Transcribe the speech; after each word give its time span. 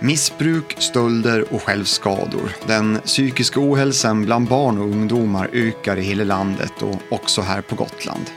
Missbruk, 0.00 0.76
stölder 0.78 1.54
och 1.54 1.62
självskador. 1.62 2.56
Den 2.66 2.98
psykiska 3.04 3.60
ohälsan 3.60 4.24
bland 4.24 4.48
barn 4.48 4.78
och 4.78 4.84
ungdomar 4.84 5.50
ökar 5.52 5.96
i 5.96 6.02
hela 6.02 6.24
landet 6.24 6.82
och 6.82 6.96
också 7.08 7.42
här 7.42 7.60
på 7.60 7.74
Gotland. 7.74 8.30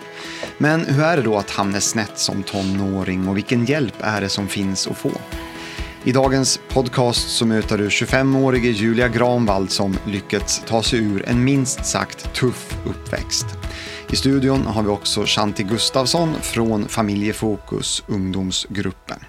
Men 0.57 0.85
hur 0.85 1.03
är 1.03 1.17
det 1.17 1.23
då 1.23 1.37
att 1.37 1.49
hamna 1.49 1.81
snett 1.81 2.19
som 2.19 2.43
tonåring 2.43 3.27
och 3.27 3.37
vilken 3.37 3.65
hjälp 3.65 3.93
är 3.99 4.21
det 4.21 4.29
som 4.29 4.47
finns 4.47 4.87
att 4.87 4.97
få? 4.97 5.11
I 6.03 6.11
dagens 6.11 6.59
podcast 6.69 7.29
så 7.29 7.45
möter 7.45 7.77
du 7.77 7.89
25-årige 7.89 8.69
Julia 8.69 9.07
Granvald 9.07 9.71
som 9.71 9.97
lyckats 10.05 10.63
ta 10.67 10.83
sig 10.83 10.99
ur 10.99 11.29
en 11.29 11.43
minst 11.43 11.85
sagt 11.85 12.33
tuff 12.33 12.77
uppväxt. 12.85 13.45
I 14.09 14.15
studion 14.15 14.65
har 14.65 14.83
vi 14.83 14.89
också 14.89 15.23
Shanti 15.25 15.63
Gustafsson 15.63 16.33
från 16.41 16.87
Familjefokus 16.87 18.03
ungdomsgruppen. 18.07 19.19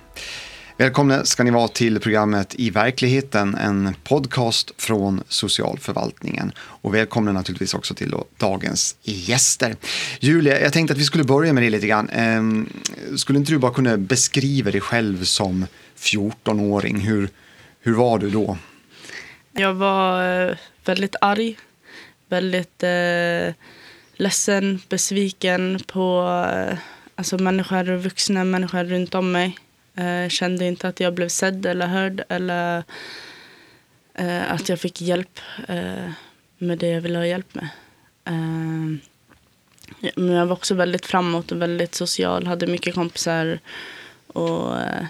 Välkomna 0.83 1.25
ska 1.25 1.45
ni 1.45 1.51
vara 1.51 1.69
till 1.69 2.01
programmet 2.01 2.54
I 2.59 2.71
verkligheten, 2.71 3.54
en 3.54 3.95
podcast 4.04 4.72
från 4.77 5.22
socialförvaltningen. 5.29 6.53
Och 6.58 6.95
välkomna 6.95 7.32
naturligtvis 7.32 7.75
också 7.75 7.95
till 7.95 8.14
dagens 8.36 8.96
gäster. 9.03 9.77
Julia, 10.21 10.61
jag 10.61 10.72
tänkte 10.72 10.93
att 10.93 10.99
vi 10.99 11.05
skulle 11.05 11.25
börja 11.25 11.53
med 11.53 11.63
det 11.63 11.71
lite 11.71 11.86
grann. 11.86 12.08
Ehm, 12.08 12.68
skulle 13.17 13.39
inte 13.39 13.53
du 13.53 13.58
bara 13.58 13.72
kunna 13.72 13.96
beskriva 13.96 14.71
dig 14.71 14.81
själv 14.81 15.25
som 15.25 15.67
14-åring? 15.99 17.00
Hur, 17.00 17.29
hur 17.80 17.94
var 17.94 18.19
du 18.19 18.30
då? 18.30 18.58
Jag 19.53 19.75
var 19.75 20.41
eh, 20.49 20.57
väldigt 20.85 21.17
arg, 21.21 21.58
väldigt 22.29 22.83
eh, 22.83 23.55
ledsen, 24.17 24.80
besviken 24.89 25.80
på 25.86 26.29
eh, 26.55 26.79
alltså 27.14 27.39
människor, 27.39 27.96
vuxna 27.96 28.44
människor 28.44 28.85
runt 28.85 29.14
om 29.14 29.33
mig. 29.33 29.57
Eh, 29.95 30.29
kände 30.29 30.64
inte 30.64 30.89
att 30.89 31.01
jag 31.01 31.14
blev 31.14 31.29
sedd 31.29 31.67
eller 31.67 31.87
hörd 31.87 32.25
eller 32.28 32.84
eh, 34.14 34.53
att 34.53 34.69
jag 34.69 34.80
fick 34.80 35.00
hjälp 35.00 35.41
eh, 35.69 36.11
med 36.58 36.78
det 36.78 36.89
jag 36.89 37.00
ville 37.00 37.19
ha 37.19 37.27
hjälp 37.27 37.55
med. 37.55 37.69
Eh, 38.25 38.98
men 40.14 40.34
jag 40.34 40.47
var 40.47 40.53
också 40.53 40.75
väldigt 40.75 41.06
framåt 41.06 41.53
och 41.53 41.62
väldigt 41.62 41.94
social, 41.94 42.47
hade 42.47 42.66
mycket 42.66 42.94
kompisar 42.94 43.58
och 44.27 44.81
eh, 44.81 45.05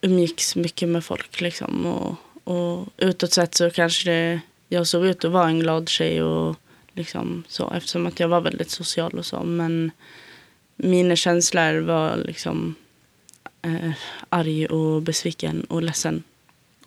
umgicks 0.00 0.56
mycket 0.56 0.88
med 0.88 1.04
folk. 1.04 1.40
Liksom. 1.40 1.86
Och, 1.86 2.16
och 2.44 2.88
utåt 2.96 3.32
sett 3.32 3.54
så 3.54 3.70
kanske 3.70 4.10
det, 4.10 4.40
jag 4.68 4.86
såg 4.86 5.06
ut 5.06 5.24
att 5.24 5.30
vara 5.30 5.48
en 5.48 5.60
glad 5.60 5.88
tjej 5.88 6.22
och 6.22 6.56
liksom 6.92 7.44
så, 7.48 7.70
eftersom 7.70 8.06
att 8.06 8.20
jag 8.20 8.28
var 8.28 8.40
väldigt 8.40 8.70
social 8.70 9.18
och 9.18 9.26
så. 9.26 9.42
Men 9.42 9.90
mina 10.76 11.16
känslor 11.16 11.80
var 11.80 12.16
liksom 12.16 12.74
eh, 13.66 13.92
arg 14.28 14.66
och 14.66 15.02
besviken 15.02 15.64
och 15.64 15.82
ledsen. 15.82 16.22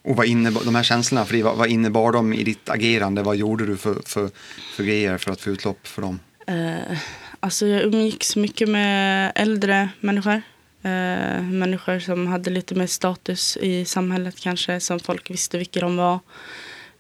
Och 0.02 0.16
vad 0.16 0.26
innebar, 0.26 0.62
de 0.66 0.76
här 0.76 0.84
känslorna, 0.84 1.26
för 1.26 1.44
vad, 1.44 1.58
vad 1.58 1.68
innebar 1.68 2.12
de 2.12 2.34
i 2.34 2.44
ditt 2.44 2.70
agerande? 2.70 3.24
Vad 3.24 3.36
gjorde 3.36 3.66
du 3.66 3.78
för, 3.78 3.96
för, 4.06 4.30
för 4.76 4.84
grejer 4.84 5.18
för 5.18 5.32
att 5.32 5.42
få 5.42 5.50
utlopp 5.50 5.88
för 5.88 6.02
dem? 6.02 6.20
Eh, 6.48 6.98
alltså 7.40 7.68
jag 7.68 7.84
umgicks 7.84 8.36
mycket 8.36 8.70
med 8.70 9.32
äldre 9.36 9.90
människor. 10.00 10.42
Eh, 10.82 11.42
människor 11.42 12.00
som 12.00 12.28
hade 12.28 12.50
lite 12.50 12.76
mer 12.76 12.88
status 12.88 13.58
i 13.58 13.86
samhället 13.86 14.40
kanske, 14.40 14.80
som 14.80 15.00
folk 15.00 15.30
visste 15.30 15.58
vilka 15.58 15.80
de 15.80 15.98
var. 15.98 16.20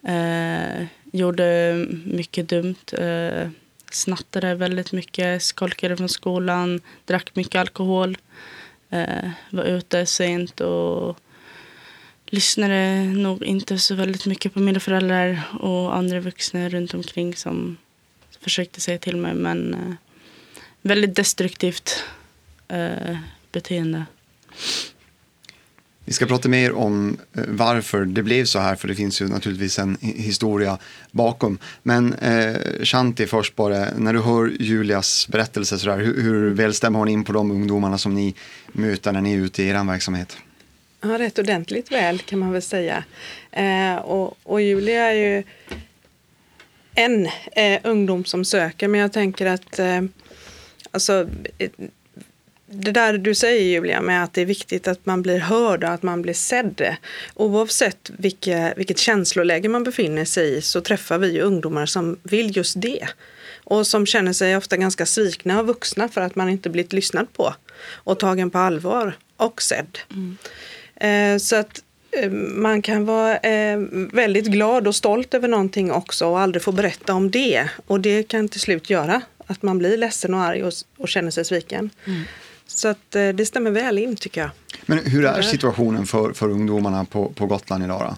Eh, 0.07 0.85
gjorde 1.11 1.75
mycket 2.05 2.49
dumt. 2.49 2.93
Eh, 2.93 3.49
snattade 3.91 4.55
väldigt 4.55 4.91
mycket, 4.91 5.43
skolkade 5.43 5.97
från 5.97 6.09
skolan, 6.09 6.81
drack 7.05 7.35
mycket 7.35 7.59
alkohol. 7.59 8.17
Eh, 8.89 9.29
var 9.49 9.63
ute 9.63 10.05
sent 10.05 10.61
och 10.61 11.17
lyssnade 12.25 13.03
nog 13.03 13.43
inte 13.43 13.79
så 13.79 13.95
väldigt 13.95 14.25
mycket 14.25 14.53
på 14.53 14.59
mina 14.59 14.79
föräldrar 14.79 15.41
och 15.59 15.95
andra 15.95 16.19
vuxna 16.19 16.69
runt 16.69 16.93
omkring 16.93 17.35
som 17.35 17.77
försökte 18.39 18.81
säga 18.81 18.97
till 18.97 19.17
mig. 19.17 19.33
Men 19.33 19.73
eh, 19.73 19.95
väldigt 20.81 21.15
destruktivt 21.15 22.03
eh, 22.67 23.17
beteende. 23.51 24.05
Vi 26.09 26.13
ska 26.13 26.25
prata 26.25 26.49
mer 26.49 26.73
om 26.73 27.17
eh, 27.33 27.43
varför 27.47 28.05
det 28.05 28.23
blev 28.23 28.45
så 28.45 28.59
här, 28.59 28.75
för 28.75 28.87
det 28.87 28.95
finns 28.95 29.21
ju 29.21 29.27
naturligtvis 29.27 29.79
en 29.79 29.97
historia 30.01 30.77
bakom. 31.11 31.57
Men 31.83 32.13
eh, 32.13 32.55
Shanti 32.83 33.27
först 33.27 33.55
bara, 33.55 33.87
när 33.97 34.13
du 34.13 34.19
hör 34.19 34.51
Julias 34.59 35.27
berättelse, 35.27 35.79
så 35.79 35.89
där, 35.89 35.97
hur, 35.97 36.21
hur 36.21 36.49
väl 36.49 36.73
stämmer 36.73 36.99
hon 36.99 37.07
in 37.07 37.23
på 37.23 37.33
de 37.33 37.51
ungdomarna 37.51 37.97
som 37.97 38.13
ni 38.13 38.35
möter 38.67 39.11
när 39.11 39.21
ni 39.21 39.33
är 39.33 39.37
ute 39.37 39.63
i 39.63 39.67
er 39.67 39.83
verksamhet? 39.83 40.37
Ja, 41.01 41.19
rätt 41.19 41.39
ordentligt 41.39 41.91
väl 41.91 42.19
kan 42.19 42.39
man 42.39 42.51
väl 42.51 42.61
säga. 42.61 43.03
Eh, 43.51 43.95
och, 43.95 44.37
och 44.43 44.61
Julia 44.61 45.05
är 45.05 45.13
ju 45.13 45.43
en 46.95 47.25
eh, 47.51 47.79
ungdom 47.83 48.25
som 48.25 48.45
söker, 48.45 48.87
men 48.87 48.99
jag 48.99 49.13
tänker 49.13 49.45
att 49.45 49.79
eh, 49.79 50.01
alltså, 50.91 51.27
det 52.71 52.91
där 52.91 53.17
du 53.17 53.35
säger 53.35 53.63
Julia 53.63 54.01
med 54.01 54.23
att 54.23 54.33
det 54.33 54.41
är 54.41 54.45
viktigt 54.45 54.87
att 54.87 55.05
man 55.05 55.21
blir 55.21 55.39
hörd 55.39 55.83
och 55.83 55.89
att 55.89 56.03
man 56.03 56.21
blir 56.21 56.33
sedd. 56.33 56.95
Oavsett 57.35 58.11
vilka, 58.17 58.73
vilket 58.77 58.97
känsloläge 58.97 59.69
man 59.69 59.83
befinner 59.83 60.25
sig 60.25 60.57
i 60.57 60.61
så 60.61 60.81
träffar 60.81 61.17
vi 61.17 61.41
ungdomar 61.41 61.85
som 61.85 62.17
vill 62.23 62.57
just 62.57 62.81
det. 62.81 63.07
Och 63.63 63.87
som 63.87 64.05
känner 64.05 64.33
sig 64.33 64.57
ofta 64.57 64.77
ganska 64.77 65.05
svikna 65.05 65.59
av 65.59 65.65
vuxna 65.65 66.09
för 66.09 66.21
att 66.21 66.35
man 66.35 66.49
inte 66.49 66.69
blivit 66.69 66.93
lyssnad 66.93 67.33
på 67.33 67.53
och 67.91 68.19
tagen 68.19 68.49
på 68.49 68.57
allvar 68.57 69.17
och 69.37 69.61
sedd. 69.61 69.99
Mm. 70.11 70.37
Eh, 70.95 71.39
så 71.39 71.55
att 71.55 71.81
eh, 72.11 72.31
man 72.31 72.81
kan 72.81 73.05
vara 73.05 73.37
eh, 73.37 73.79
väldigt 74.13 74.45
glad 74.45 74.87
och 74.87 74.95
stolt 74.95 75.33
över 75.33 75.47
någonting 75.47 75.91
också 75.91 76.27
och 76.27 76.39
aldrig 76.39 76.63
få 76.63 76.71
berätta 76.71 77.13
om 77.13 77.31
det. 77.31 77.69
Och 77.87 77.99
det 77.99 78.23
kan 78.23 78.49
till 78.49 78.61
slut 78.61 78.89
göra 78.89 79.21
att 79.47 79.61
man 79.61 79.77
blir 79.77 79.97
ledsen 79.97 80.33
och 80.33 80.39
arg 80.39 80.63
och, 80.63 80.73
och 80.97 81.09
känner 81.09 81.31
sig 81.31 81.45
sviken. 81.45 81.89
Mm. 82.05 82.23
Så 82.69 82.87
att, 82.87 83.15
eh, 83.15 83.29
det 83.29 83.45
stämmer 83.45 83.71
väl 83.71 83.97
in 83.97 84.15
tycker 84.15 84.41
jag. 84.41 84.49
Men 84.85 85.05
hur 85.05 85.25
är 85.25 85.41
situationen 85.41 86.05
för, 86.05 86.33
för 86.33 86.49
ungdomarna 86.49 87.05
på, 87.05 87.29
på 87.29 87.45
Gotland 87.45 87.83
idag? 87.83 88.01
Då? 88.01 88.15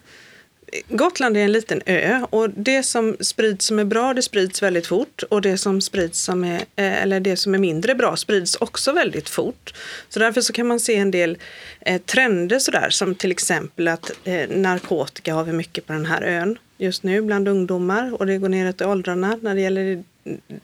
Gotland 0.90 1.38
är 1.38 1.42
en 1.42 1.52
liten 1.52 1.82
ö 1.86 2.26
och 2.30 2.50
det 2.50 2.84
som 2.84 3.18
sprids 3.20 3.66
som 3.66 3.80
är 3.80 3.86
bra 3.86 4.14
det 4.14 4.22
sprids 4.22 4.64
väldigt 4.64 4.88
fort 4.88 5.24
och 5.30 5.42
det 5.42 5.58
som 5.58 5.82
sprids 5.82 6.20
som 6.20 6.44
är, 6.44 6.56
eh, 6.56 7.02
eller 7.04 7.20
det 7.20 7.36
som 7.36 7.54
är 7.54 7.60
mindre 7.60 7.96
bra 7.96 8.16
sprids 8.16 8.56
också 8.56 8.92
väldigt 8.92 9.30
fort. 9.30 9.74
Så 10.10 10.20
därför 10.20 10.42
så 10.42 10.54
kan 10.54 10.68
man 10.68 10.80
se 10.80 10.96
en 10.96 11.12
del 11.12 11.38
eh, 11.82 12.02
trender 12.02 12.60
sådär 12.60 12.90
som 12.90 13.16
till 13.16 13.32
exempel 13.32 13.88
att 13.88 14.12
eh, 14.24 14.50
narkotika 14.50 15.34
har 15.34 15.44
vi 15.44 15.54
mycket 15.54 15.88
på 15.88 15.94
den 15.94 16.06
här 16.06 16.22
ön 16.22 16.58
just 16.78 17.04
nu 17.04 17.22
bland 17.22 17.48
ungdomar 17.48 18.14
och 18.20 18.26
det 18.26 18.38
går 18.38 18.50
neråt 18.50 18.82
i 18.82 18.86
åldrarna 18.86 19.40
när 19.42 19.56
det 19.56 19.62
gäller 19.62 20.04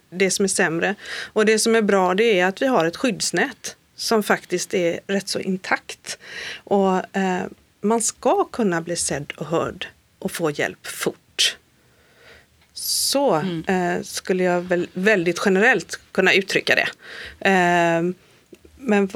det 0.10 0.32
som 0.32 0.44
är 0.44 0.48
sämre. 0.50 0.96
Och 1.34 1.46
det 1.46 1.60
som 1.60 1.76
är 1.76 1.82
bra 1.82 2.14
det 2.14 2.40
är 2.40 2.46
att 2.46 2.62
vi 2.62 2.68
har 2.68 2.86
ett 2.86 2.98
skyddsnät 2.98 3.76
som 3.96 4.24
faktiskt 4.24 4.74
är 4.74 5.00
rätt 5.08 5.28
så 5.28 5.40
intakt. 5.40 6.20
Och 6.64 7.18
eh, 7.18 7.44
man 7.82 8.02
ska 8.02 8.44
kunna 8.44 8.82
bli 8.82 8.96
sedd 8.96 9.34
och 9.38 9.46
hörd 9.46 9.88
och 10.20 10.32
få 10.32 10.52
hjälp 10.52 10.88
fort. 10.88 11.58
Så 12.74 13.34
mm. 13.34 13.64
eh, 13.68 14.04
skulle 14.04 14.44
jag 14.44 14.62
väl 14.62 14.88
väldigt 14.94 15.42
generellt 15.46 16.00
kunna 16.12 16.34
uttrycka 16.34 16.76
det. 16.76 16.88
Eh, 17.50 18.02
men 18.80 19.10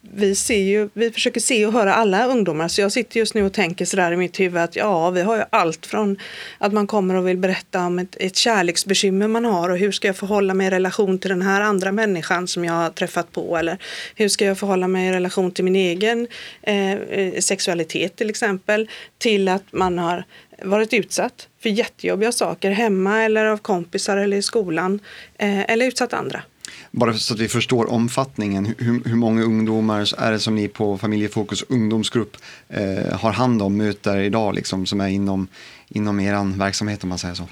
vi, 0.00 0.34
ser 0.34 0.62
ju, 0.62 0.88
vi 0.92 1.10
försöker 1.10 1.40
se 1.40 1.66
och 1.66 1.72
höra 1.72 1.94
alla 1.94 2.26
ungdomar. 2.26 2.68
Så 2.68 2.80
jag 2.80 2.92
sitter 2.92 3.18
just 3.18 3.34
nu 3.34 3.44
och 3.44 3.52
tänker 3.52 3.84
sådär 3.84 4.12
i 4.12 4.16
mitt 4.16 4.40
huvud 4.40 4.62
att 4.62 4.76
ja, 4.76 5.10
vi 5.10 5.22
har 5.22 5.36
ju 5.36 5.42
allt 5.50 5.86
från 5.86 6.16
att 6.58 6.72
man 6.72 6.86
kommer 6.86 7.14
och 7.14 7.28
vill 7.28 7.38
berätta 7.38 7.86
om 7.86 7.98
ett, 7.98 8.16
ett 8.20 8.36
kärleksbekymmer 8.36 9.28
man 9.28 9.44
har 9.44 9.70
och 9.70 9.78
hur 9.78 9.92
ska 9.92 10.08
jag 10.08 10.16
förhålla 10.16 10.54
mig 10.54 10.66
i 10.66 10.70
relation 10.70 11.18
till 11.18 11.30
den 11.30 11.42
här 11.42 11.60
andra 11.60 11.92
människan 11.92 12.48
som 12.48 12.64
jag 12.64 12.72
har 12.72 12.90
träffat 12.90 13.32
på 13.32 13.56
eller 13.56 13.78
hur 14.14 14.28
ska 14.28 14.44
jag 14.44 14.58
förhålla 14.58 14.88
mig 14.88 15.08
i 15.08 15.12
relation 15.12 15.50
till 15.50 15.64
min 15.64 15.76
egen 15.76 16.26
eh, 16.62 16.92
eh 16.92 17.40
sexualitet 17.40 18.16
till 18.16 18.30
exempel 18.30 18.90
till 19.18 19.48
att 19.48 19.64
man 19.70 19.98
har 19.98 20.24
varit 20.62 20.92
utsatt 20.92 21.48
för 21.62 21.68
jättejobbiga 21.70 22.32
saker 22.32 22.70
hemma 22.70 23.22
eller 23.22 23.44
av 23.44 23.56
kompisar 23.56 24.16
eller 24.16 24.36
i 24.36 24.42
skolan 24.42 25.00
eh, 25.38 25.70
eller 25.70 25.86
utsatt 25.86 26.12
andra. 26.12 26.42
Bara 26.90 27.14
så 27.14 27.34
att 27.34 27.40
vi 27.40 27.48
förstår 27.48 27.90
omfattningen, 27.90 28.74
hur, 28.78 29.08
hur 29.08 29.14
många 29.14 29.42
ungdomar 29.42 30.22
är 30.22 30.32
det 30.32 30.38
som 30.38 30.54
ni 30.54 30.68
på 30.68 30.98
Familjefokus 30.98 31.64
ungdomsgrupp 31.68 32.36
eh, 32.68 33.18
har 33.18 33.32
hand 33.32 33.62
om, 33.62 33.76
möter 33.76 34.18
idag, 34.18 34.54
liksom, 34.54 34.86
som 34.86 35.00
är 35.00 35.08
inom, 35.08 35.48
inom 35.88 36.20
er 36.20 36.58
verksamhet 36.58 37.02
om 37.02 37.08
man 37.08 37.18
säger 37.18 37.34
så? 37.34 37.42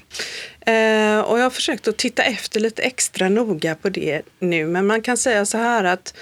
Eh, 0.71 1.19
och 1.19 1.39
jag 1.39 1.43
har 1.43 1.49
försökt 1.49 1.87
att 1.87 1.97
titta 1.97 2.23
efter 2.23 2.59
lite 2.59 2.81
extra 2.81 3.29
noga 3.29 3.75
på 3.75 3.89
det 3.89 4.21
nu, 4.39 4.67
men 4.67 4.87
man 4.87 5.01
kan 5.01 5.17
säga 5.17 5.45
så 5.45 5.57
här 5.57 5.83
att 5.83 6.13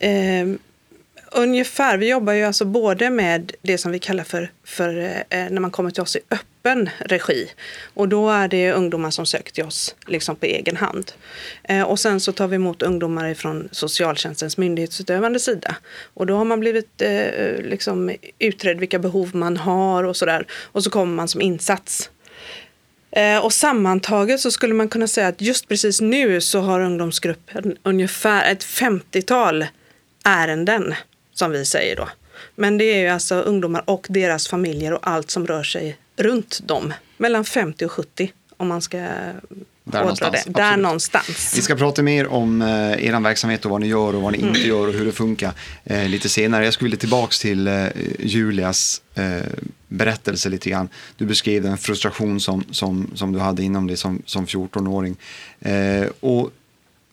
eh, 0.00 0.46
Ungefär, 1.34 1.96
vi 1.96 2.08
jobbar 2.08 2.32
ju 2.32 2.44
alltså 2.44 2.64
både 2.64 3.10
med 3.10 3.52
det 3.62 3.78
som 3.78 3.92
vi 3.92 3.98
kallar 3.98 4.24
för, 4.24 4.50
för 4.64 4.98
eh, 5.28 5.50
när 5.50 5.60
man 5.60 5.70
kommer 5.70 5.90
till 5.90 6.02
oss 6.02 6.16
i 6.16 6.20
öppen 6.30 6.51
öppen 6.62 6.90
regi. 6.98 7.50
Och 7.94 8.08
då 8.08 8.30
är 8.30 8.48
det 8.48 8.72
ungdomar 8.72 9.10
som 9.10 9.26
sökt 9.26 9.54
till 9.54 9.64
oss 9.64 9.94
liksom 10.06 10.36
på 10.36 10.46
egen 10.46 10.76
hand. 10.76 11.12
Eh, 11.62 11.82
och 11.82 11.98
sen 11.98 12.20
så 12.20 12.32
tar 12.32 12.48
vi 12.48 12.56
emot 12.56 12.82
ungdomar 12.82 13.34
från 13.34 13.68
socialtjänstens 13.72 14.58
myndighetsutövande 14.58 15.40
sida. 15.40 15.76
Och 16.14 16.26
då 16.26 16.36
har 16.36 16.44
man 16.44 16.60
blivit 16.60 17.02
eh, 17.02 17.56
liksom 17.58 18.16
utredd 18.38 18.78
vilka 18.78 18.98
behov 18.98 19.30
man 19.36 19.56
har 19.56 20.04
och 20.04 20.16
sådär. 20.16 20.46
Och 20.52 20.84
så 20.84 20.90
kommer 20.90 21.14
man 21.14 21.28
som 21.28 21.40
insats. 21.40 22.10
Eh, 23.10 23.38
och 23.38 23.52
sammantaget 23.52 24.40
så 24.40 24.50
skulle 24.50 24.74
man 24.74 24.88
kunna 24.88 25.06
säga 25.06 25.28
att 25.28 25.40
just 25.40 25.68
precis 25.68 26.00
nu 26.00 26.40
så 26.40 26.60
har 26.60 26.80
ungdomsgruppen 26.80 27.76
ungefär 27.82 28.52
ett 28.52 28.64
50-tal 28.64 29.66
ärenden 30.24 30.94
som 31.34 31.50
vi 31.50 31.64
säger 31.64 31.96
då. 31.96 32.08
Men 32.54 32.78
det 32.78 32.84
är 32.84 32.98
ju 32.98 33.08
alltså 33.08 33.34
ungdomar 33.34 33.82
och 33.86 34.06
deras 34.10 34.48
familjer 34.48 34.92
och 34.92 35.08
allt 35.08 35.30
som 35.30 35.46
rör 35.46 35.62
sig 35.62 35.96
runt 36.22 36.60
dem. 36.66 36.94
Mellan 37.16 37.44
50 37.44 37.84
och 37.84 37.92
70 37.92 38.32
om 38.56 38.68
man 38.68 38.82
ska 38.82 38.98
där 39.84 40.00
någonstans. 40.00 40.44
Det. 40.44 40.52
Där 40.52 40.76
någonstans. 40.76 41.52
Vi 41.56 41.62
ska 41.62 41.74
prata 41.74 42.02
mer 42.02 42.26
om 42.26 42.62
eh, 42.62 43.04
er 43.06 43.20
verksamhet 43.20 43.64
och 43.64 43.70
vad 43.70 43.80
ni 43.80 43.86
gör 43.86 44.14
och 44.14 44.22
vad 44.22 44.32
ni 44.32 44.38
mm. 44.38 44.48
inte 44.48 44.68
gör 44.68 44.86
och 44.88 44.92
hur 44.92 45.04
det 45.04 45.12
funkar 45.12 45.52
eh, 45.84 46.08
lite 46.08 46.28
senare. 46.28 46.64
Jag 46.64 46.74
skulle 46.74 46.86
vilja 46.86 47.00
tillbaka 47.00 47.32
till 47.40 47.66
eh, 47.66 47.86
Julias 48.18 49.02
eh, 49.14 49.42
berättelse 49.88 50.48
lite 50.48 50.70
grann. 50.70 50.88
Du 51.16 51.26
beskrev 51.26 51.62
den 51.62 51.78
frustration 51.78 52.40
som, 52.40 52.64
som, 52.70 53.10
som 53.14 53.32
du 53.32 53.38
hade 53.38 53.62
inom 53.62 53.86
dig 53.86 53.96
som, 53.96 54.22
som 54.26 54.46
14-åring. 54.46 55.16
Eh, 55.60 56.06
och 56.20 56.50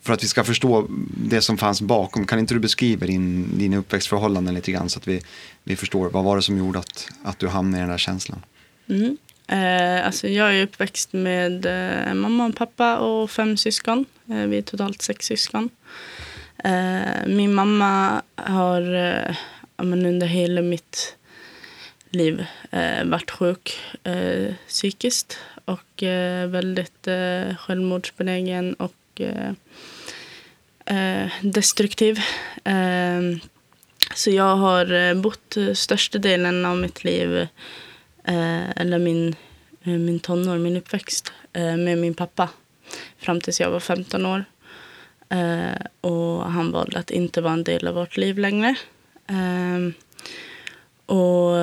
för 0.02 0.14
att 0.14 0.24
vi 0.24 0.28
ska 0.28 0.44
förstå 0.44 0.88
det 1.18 1.42
som 1.42 1.58
fanns 1.58 1.82
bakom, 1.82 2.26
kan 2.26 2.40
inte 2.40 2.54
du 2.54 2.60
beskriva 2.60 3.06
din, 3.06 3.58
dina 3.58 3.78
uppväxtförhållanden 3.78 4.56
lite 4.56 4.72
grann 4.72 4.90
så 4.90 5.00
att 5.00 5.08
vi, 5.08 5.22
vi 5.64 5.76
förstår 5.76 6.10
vad 6.10 6.24
var 6.24 6.36
det 6.36 6.42
som 6.42 6.58
gjorde 6.58 6.80
att, 6.80 7.10
att 7.24 7.40
du 7.40 7.48
hamnade 7.48 7.78
i 7.78 7.82
den 7.82 7.90
där 7.90 7.98
känslan? 7.98 8.42
Mm. 8.90 9.18
Eh, 9.48 10.06
alltså 10.06 10.28
jag 10.28 10.56
är 10.56 10.64
uppväxt 10.64 11.14
med 11.14 11.66
eh, 11.66 12.14
mamma 12.14 12.46
och 12.46 12.56
pappa 12.56 12.98
och 12.98 13.32
fem 13.32 13.58
syskon. 13.58 14.06
Eh, 14.30 14.36
vi 14.36 14.58
är 14.58 14.62
totalt 14.62 15.02
sex 15.02 15.26
syskon. 15.26 15.70
Eh, 16.64 17.28
min 17.28 17.54
mamma 17.54 18.22
har 18.36 18.96
eh, 18.96 19.36
under 19.78 20.28
hela 20.28 20.62
mitt 20.62 21.16
liv 22.10 22.46
eh, 22.72 23.06
varit 23.06 23.32
sjuk 23.32 23.80
eh, 24.04 24.54
psykiskt 24.68 25.38
och 25.66 26.04
eh, 26.04 26.48
väldigt 26.48 27.08
eh, 27.08 27.56
självmordsbenägen 27.56 28.74
och 28.74 29.22
eh, 29.22 29.54
destruktiv. 31.42 32.20
så 34.16 34.30
jag 34.30 34.56
har 34.56 35.16
bott 35.16 35.58
största 35.74 36.18
delen 36.18 36.66
av 36.66 36.78
mitt 36.78 37.04
liv 37.04 37.38
eh, 37.38 37.48
Eh, 38.30 38.70
eller 38.76 39.00
min, 39.00 39.36
eh, 39.84 39.94
min 39.94 40.20
tonår, 40.20 40.58
min 40.58 40.78
uppväxt 40.78 41.34
eh, 41.54 41.78
med 41.78 41.98
min 41.98 42.14
pappa 42.14 42.50
fram 43.18 43.42
tills 43.42 43.60
jag 43.60 43.72
var 43.72 43.80
15 43.80 44.26
år. 44.26 44.46
Och 46.02 46.52
han 46.52 46.72
valde 46.72 47.00
att 47.00 47.12
inte 47.12 47.42
vara 47.42 47.54
en 47.54 47.64
del 47.64 47.88
av 47.88 47.96
vårt 47.96 48.18
liv 48.18 48.38
längre. 48.38 48.76
Ehm, 49.28 49.94
och 51.06 51.54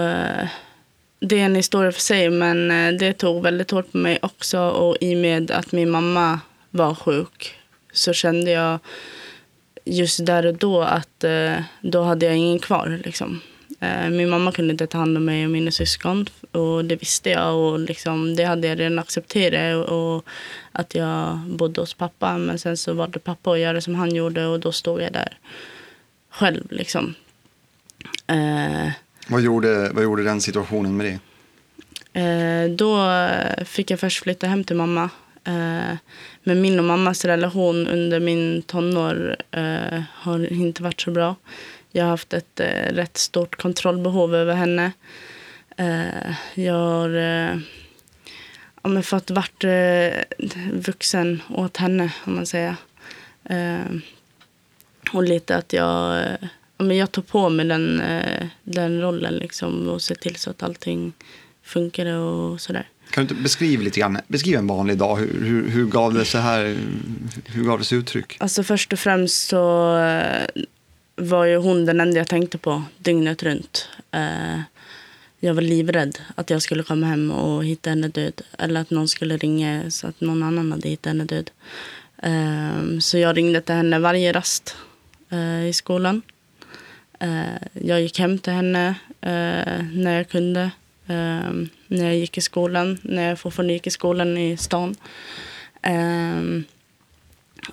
det 1.20 1.40
är 1.40 1.44
en 1.44 1.54
historia 1.54 1.92
för 1.92 2.00
sig, 2.00 2.30
men 2.30 2.68
det 2.98 3.12
tog 3.12 3.42
väldigt 3.42 3.70
hårt 3.70 3.92
på 3.92 3.98
mig 3.98 4.18
också. 4.22 4.60
Och 4.60 4.96
i 5.00 5.14
och 5.14 5.18
med 5.18 5.50
att 5.50 5.72
min 5.72 5.90
mamma 5.90 6.40
var 6.70 6.94
sjuk 6.94 7.54
så 7.92 8.12
kände 8.12 8.50
jag 8.50 8.78
just 9.84 10.26
där 10.26 10.46
och 10.46 10.54
då 10.54 10.82
att 10.82 11.24
då 11.80 12.02
hade 12.02 12.26
jag 12.26 12.36
ingen 12.36 12.58
kvar. 12.58 13.00
Liksom. 13.04 13.40
Eh, 13.86 14.10
min 14.10 14.30
mamma 14.30 14.52
kunde 14.52 14.72
inte 14.72 14.86
ta 14.86 14.98
hand 14.98 15.16
om 15.16 15.24
mig 15.24 15.44
och 15.44 15.50
mina 15.50 15.70
syskon. 15.70 16.26
Och 16.52 16.84
det 16.84 16.96
visste 16.96 17.30
jag 17.30 17.56
och 17.56 17.80
liksom, 17.80 18.36
det 18.36 18.44
hade 18.44 18.68
jag 18.68 18.80
redan 18.80 18.98
accepterat. 18.98 19.88
Och 19.88 20.26
att 20.72 20.94
jag 20.94 21.38
bodde 21.38 21.80
hos 21.80 21.94
pappa. 21.94 22.38
Men 22.38 22.58
sen 22.58 22.76
så 22.76 22.94
valde 22.94 23.18
pappa 23.18 23.52
att 23.52 23.58
göra 23.58 23.80
som 23.80 23.94
han 23.94 24.14
gjorde 24.14 24.46
och 24.46 24.60
då 24.60 24.72
stod 24.72 25.02
jag 25.02 25.12
där 25.12 25.38
själv. 26.30 26.66
Liksom. 26.70 27.14
Eh, 28.26 28.92
vad, 29.28 29.42
gjorde, 29.42 29.90
vad 29.92 30.04
gjorde 30.04 30.22
den 30.22 30.40
situationen 30.40 30.96
med 30.96 31.06
dig? 31.06 31.18
Eh, 32.12 32.70
då 32.70 33.20
fick 33.64 33.90
jag 33.90 34.00
först 34.00 34.22
flytta 34.22 34.46
hem 34.46 34.64
till 34.64 34.76
mamma. 34.76 35.10
Eh, 35.46 35.96
men 36.42 36.60
min 36.60 36.78
och 36.78 36.84
mammas 36.84 37.24
relation 37.24 37.86
under 37.86 38.20
min 38.20 38.62
tonår 38.62 39.36
eh, 39.50 40.02
har 40.12 40.52
inte 40.52 40.82
varit 40.82 41.00
så 41.00 41.10
bra. 41.10 41.34
Jag 41.92 42.04
har 42.04 42.10
haft 42.10 42.32
ett 42.32 42.60
eh, 42.60 42.92
rätt 42.92 43.16
stort 43.16 43.56
kontrollbehov 43.56 44.34
över 44.34 44.54
henne. 44.54 44.92
Eh, 45.76 46.34
jag 46.54 46.74
har 46.74 47.16
eh, 47.16 47.58
ja, 48.82 48.88
men 48.88 49.02
fått 49.02 49.30
vart 49.30 49.64
eh, 49.64 50.10
vuxen 50.72 51.42
åt 51.48 51.76
henne, 51.76 52.12
om 52.24 52.34
man 52.34 52.46
säger. 52.46 52.76
Och 55.12 55.22
lite 55.22 55.56
att 55.56 55.72
jag, 55.72 56.22
ja, 56.78 56.84
men 56.84 56.96
jag 56.96 57.12
tog 57.12 57.26
på 57.26 57.48
mig 57.48 57.66
den, 57.66 58.02
den 58.62 59.00
rollen 59.00 59.34
liksom, 59.34 59.88
och 59.88 60.02
såg 60.02 60.20
till 60.20 60.36
så 60.36 60.50
att 60.50 60.62
allting 60.62 61.12
funkar 61.62 62.06
och 62.06 62.60
sådär. 62.60 62.88
Kan 63.10 63.26
du 63.26 63.34
inte 63.34 63.42
beskriva 63.42 63.82
lite 63.82 64.00
grann, 64.00 64.18
beskriv 64.28 64.58
en 64.58 64.66
vanlig 64.66 64.98
dag, 64.98 65.16
hur, 65.16 65.44
hur, 65.44 65.68
hur 65.70 65.86
gav 65.86 66.14
det 66.14 66.24
sig 66.24 66.40
här, 66.40 66.76
hur 67.44 67.64
gav 67.64 67.78
det 67.78 67.84
sig 67.84 67.98
uttryck? 67.98 68.36
Alltså 68.40 68.62
först 68.62 68.92
och 68.92 68.98
främst 68.98 69.48
så 69.48 69.96
eh, 69.98 70.64
var 71.16 71.44
ju 71.44 71.56
hon 71.56 71.84
den 71.84 72.00
enda 72.00 72.18
jag 72.18 72.28
tänkte 72.28 72.58
på 72.58 72.82
dygnet 72.98 73.42
runt. 73.42 73.88
Eh, 74.10 74.60
jag 75.40 75.54
var 75.54 75.62
livrädd 75.62 76.18
att 76.34 76.50
jag 76.50 76.62
skulle 76.62 76.82
komma 76.82 77.06
hem 77.06 77.30
och 77.30 77.64
hitta 77.64 77.90
henne 77.90 78.08
död. 78.08 78.40
Eller 78.58 78.80
att 78.80 78.90
någon 78.90 79.08
skulle 79.08 79.36
ringa 79.36 79.90
så 79.90 80.06
att 80.06 80.20
någon 80.20 80.42
annan 80.42 80.72
hade 80.72 80.88
hittat 80.88 81.10
henne 81.10 81.24
död. 81.24 81.50
Ehm, 82.22 83.00
så 83.00 83.18
jag 83.18 83.36
ringde 83.36 83.60
till 83.60 83.74
henne 83.74 83.98
varje 83.98 84.32
rast 84.32 84.76
eh, 85.30 85.66
i 85.66 85.72
skolan. 85.72 86.22
Jag 87.72 88.00
gick 88.00 88.18
hem 88.18 88.38
till 88.38 88.52
henne 88.52 88.94
när 89.92 90.10
jag 90.16 90.28
kunde. 90.28 90.70
Ehm, 91.06 91.68
när 91.86 92.04
jag 92.04 92.16
gick 92.16 92.38
i 92.38 92.40
skolan, 92.40 92.98
när 93.02 93.28
jag 93.28 93.38
fortfarande 93.38 93.72
gick 93.72 93.86
i 93.86 93.90
skolan 93.90 94.38
i 94.38 94.56
stan. 94.56 94.96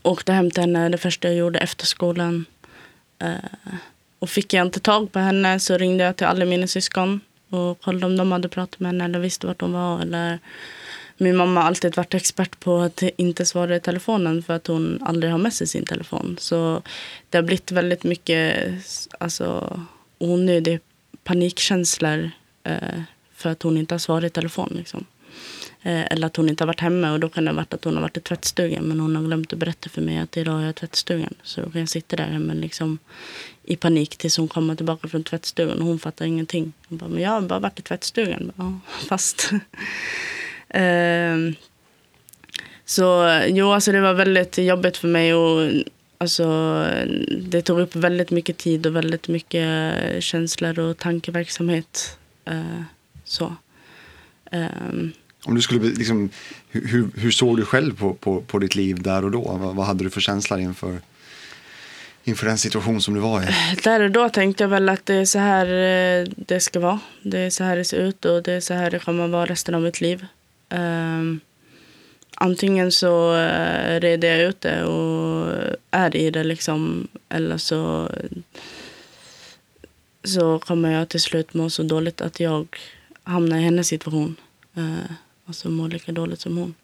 Åkte 0.04 0.34
hem 0.34 0.52
till 0.52 0.62
henne 0.62 0.90
det 0.90 0.98
första 0.98 1.28
jag 1.28 1.38
gjorde 1.38 1.60
efter 1.60 1.86
skolan. 1.86 2.46
Uh, 3.24 3.74
och 4.20 4.30
fick 4.30 4.54
jag 4.54 4.68
inte 4.68 4.80
tag 4.80 5.12
på 5.12 5.20
henne 5.20 5.60
så 5.60 5.78
ringde 5.78 6.04
jag 6.04 6.16
till 6.16 6.28
alla 6.28 6.46
mina 6.46 6.68
syskon 6.68 7.22
och 7.50 7.82
kollade 7.82 8.06
om 8.06 8.18
de 8.18 8.32
hade 8.32 8.50
pratat 8.50 8.80
med 8.80 8.90
henne 8.92 9.06
eller 9.06 9.20
visste 9.20 9.48
vart 9.48 9.62
hon 9.62 9.74
var. 9.74 10.02
Eller... 10.02 10.40
Min 11.18 11.36
mamma 11.36 11.60
har 11.62 11.68
alltid 11.68 11.96
varit 11.96 12.14
expert 12.14 12.60
på 12.60 12.78
att 12.78 13.04
inte 13.18 13.46
svara 13.46 13.76
i 13.76 13.80
telefonen 13.80 14.44
för 14.44 14.54
att 14.54 14.68
hon 14.68 15.00
aldrig 15.02 15.32
har 15.32 15.40
med 15.40 15.54
sig 15.54 15.68
sin 15.68 15.86
telefon. 15.86 16.38
Så 16.40 16.82
det 17.30 17.38
har 17.38 17.44
blivit 17.44 17.72
väldigt 17.72 18.04
mycket 18.04 18.74
alltså, 19.20 19.80
onödig 20.18 20.80
panikkänslor 21.24 22.32
eh, 22.64 23.02
för 23.44 23.50
att 23.50 23.64
hon 23.64 23.78
inte 23.78 23.94
har 23.94 24.00
svarat 24.00 24.24
i 24.24 24.30
telefon. 24.30 24.74
Liksom. 24.76 25.06
Eh, 25.82 26.12
eller 26.12 26.28
att 26.28 26.36
hon 26.36 26.50
inte 26.50 26.64
har 26.64 26.68
varit 26.68 26.80
hemma 26.80 27.12
och 27.12 27.20
då 27.20 27.30
kan 27.30 27.46
det 27.46 27.52
ha 27.52 27.56
varit 27.56 27.74
att 27.74 27.84
hon 27.84 27.96
har 27.96 28.02
varit 28.02 28.18
i 28.18 28.20
tvättstugan 28.20 28.84
men 28.84 29.00
hon 29.00 29.16
har 29.16 29.24
glömt 29.24 29.54
att 29.54 29.60
berätta 29.60 29.90
för 29.90 30.02
mig 30.02 30.18
att 30.18 30.38
idag 30.38 30.60
är 30.60 30.62
jag 30.62 30.70
i 30.70 30.74
tvättstugan. 30.74 31.34
Så 31.44 31.62
då 31.62 31.70
kan 31.70 31.80
jag 31.80 31.90
sitta 31.90 32.16
där 32.16 32.26
hemma 32.26 32.54
liksom 32.54 32.98
i 33.64 33.76
panik 33.76 34.18
tills 34.18 34.38
hon 34.38 34.48
kommer 34.48 34.76
tillbaka 34.76 35.08
från 35.08 35.24
tvättstugan 35.24 35.80
och 35.80 35.86
hon 35.86 36.00
fattar 36.00 36.26
ingenting. 36.26 36.74
Hon 36.88 36.98
bara, 36.98 37.10
men 37.10 37.24
jag 37.24 37.30
har 37.30 37.42
bara 37.42 37.60
varit 37.60 37.80
i 37.80 37.82
tvättstugan. 37.82 38.52
Ja, 38.56 38.80
fast. 39.10 39.52
uh, 39.52 39.60
så 42.86 43.40
jo, 43.48 43.72
alltså 43.72 43.92
det 43.92 44.02
var 44.02 44.14
väldigt 44.14 44.58
jobbigt 44.58 44.98
för 44.98 45.08
mig 45.08 45.34
och 45.34 45.72
alltså, 46.18 46.46
det 47.42 47.62
tog 47.62 47.80
upp 47.80 47.96
väldigt 47.96 48.32
mycket 48.32 48.58
tid 48.58 48.86
och 48.86 48.96
väldigt 48.96 49.28
mycket 49.28 49.94
känslor 50.20 50.80
och 50.80 50.98
tankeverksamhet. 50.98 52.18
Uh, 52.50 52.82
så. 53.34 53.56
Um, 54.52 55.14
om 55.46 55.56
du 55.56 55.62
skulle, 55.62 55.90
liksom, 55.90 56.30
hur, 56.70 57.10
hur 57.16 57.32
såg 57.32 57.58
du 57.58 57.66
själv 57.66 57.98
på, 57.98 58.14
på, 58.14 58.42
på 58.42 58.60
ditt 58.60 58.76
liv 58.76 59.02
där 59.02 59.26
och 59.26 59.32
då? 59.32 59.42
Vad, 59.42 59.76
vad 59.76 59.86
hade 59.86 60.04
du 60.04 60.10
för 60.10 60.22
känsla 60.22 60.60
inför, 60.60 61.00
inför 62.24 62.46
den 62.46 62.58
situation 62.58 63.02
som 63.02 63.14
du 63.14 63.20
var 63.20 63.44
i? 63.44 63.46
Där 63.84 64.02
och 64.02 64.12
då 64.12 64.30
tänkte 64.30 64.64
jag 64.64 64.70
väl 64.70 64.90
att 64.90 65.06
det 65.06 65.16
är 65.16 65.26
så 65.26 65.40
här 65.40 65.66
eh, 65.66 66.28
det 66.36 66.60
ska 66.60 66.80
vara. 66.80 67.00
Det 67.22 67.40
är 67.40 67.50
så 67.50 67.64
här 67.64 67.78
det 67.78 67.86
ser 67.86 67.98
ut 67.98 68.26
och 68.26 68.44
det 68.44 68.54
är 68.54 68.60
så 68.60 68.74
här 68.74 68.92
det 68.92 69.00
kommer 69.00 69.28
vara 69.28 69.46
resten 69.46 69.76
av 69.76 69.82
mitt 69.82 70.02
liv. 70.02 70.26
Um, 70.70 71.40
antingen 72.36 72.92
så 72.92 73.34
uh, 73.34 74.00
reder 74.00 74.28
jag 74.28 74.42
ut 74.50 74.62
det 74.62 74.84
och 74.84 75.54
är 75.92 76.16
i 76.16 76.32
det 76.32 76.44
liksom. 76.44 77.08
Eller 77.30 77.58
så, 77.58 78.10
så 80.24 80.60
kommer 80.60 80.92
jag 80.92 81.10
till 81.10 81.22
slut 81.22 81.54
må 81.54 81.70
så 81.70 81.84
dåligt 81.84 82.22
att 82.22 82.40
jag 82.40 82.78
hamnar 83.24 83.58
i 83.58 83.62
hennes 83.62 83.88
situation. 83.88 84.36
Eh, 84.76 85.12
alltså 85.46 85.70
mår 85.70 85.90
lika 85.90 86.12
dåligt 86.12 86.42
som 86.42 86.58
hon. 86.58 86.76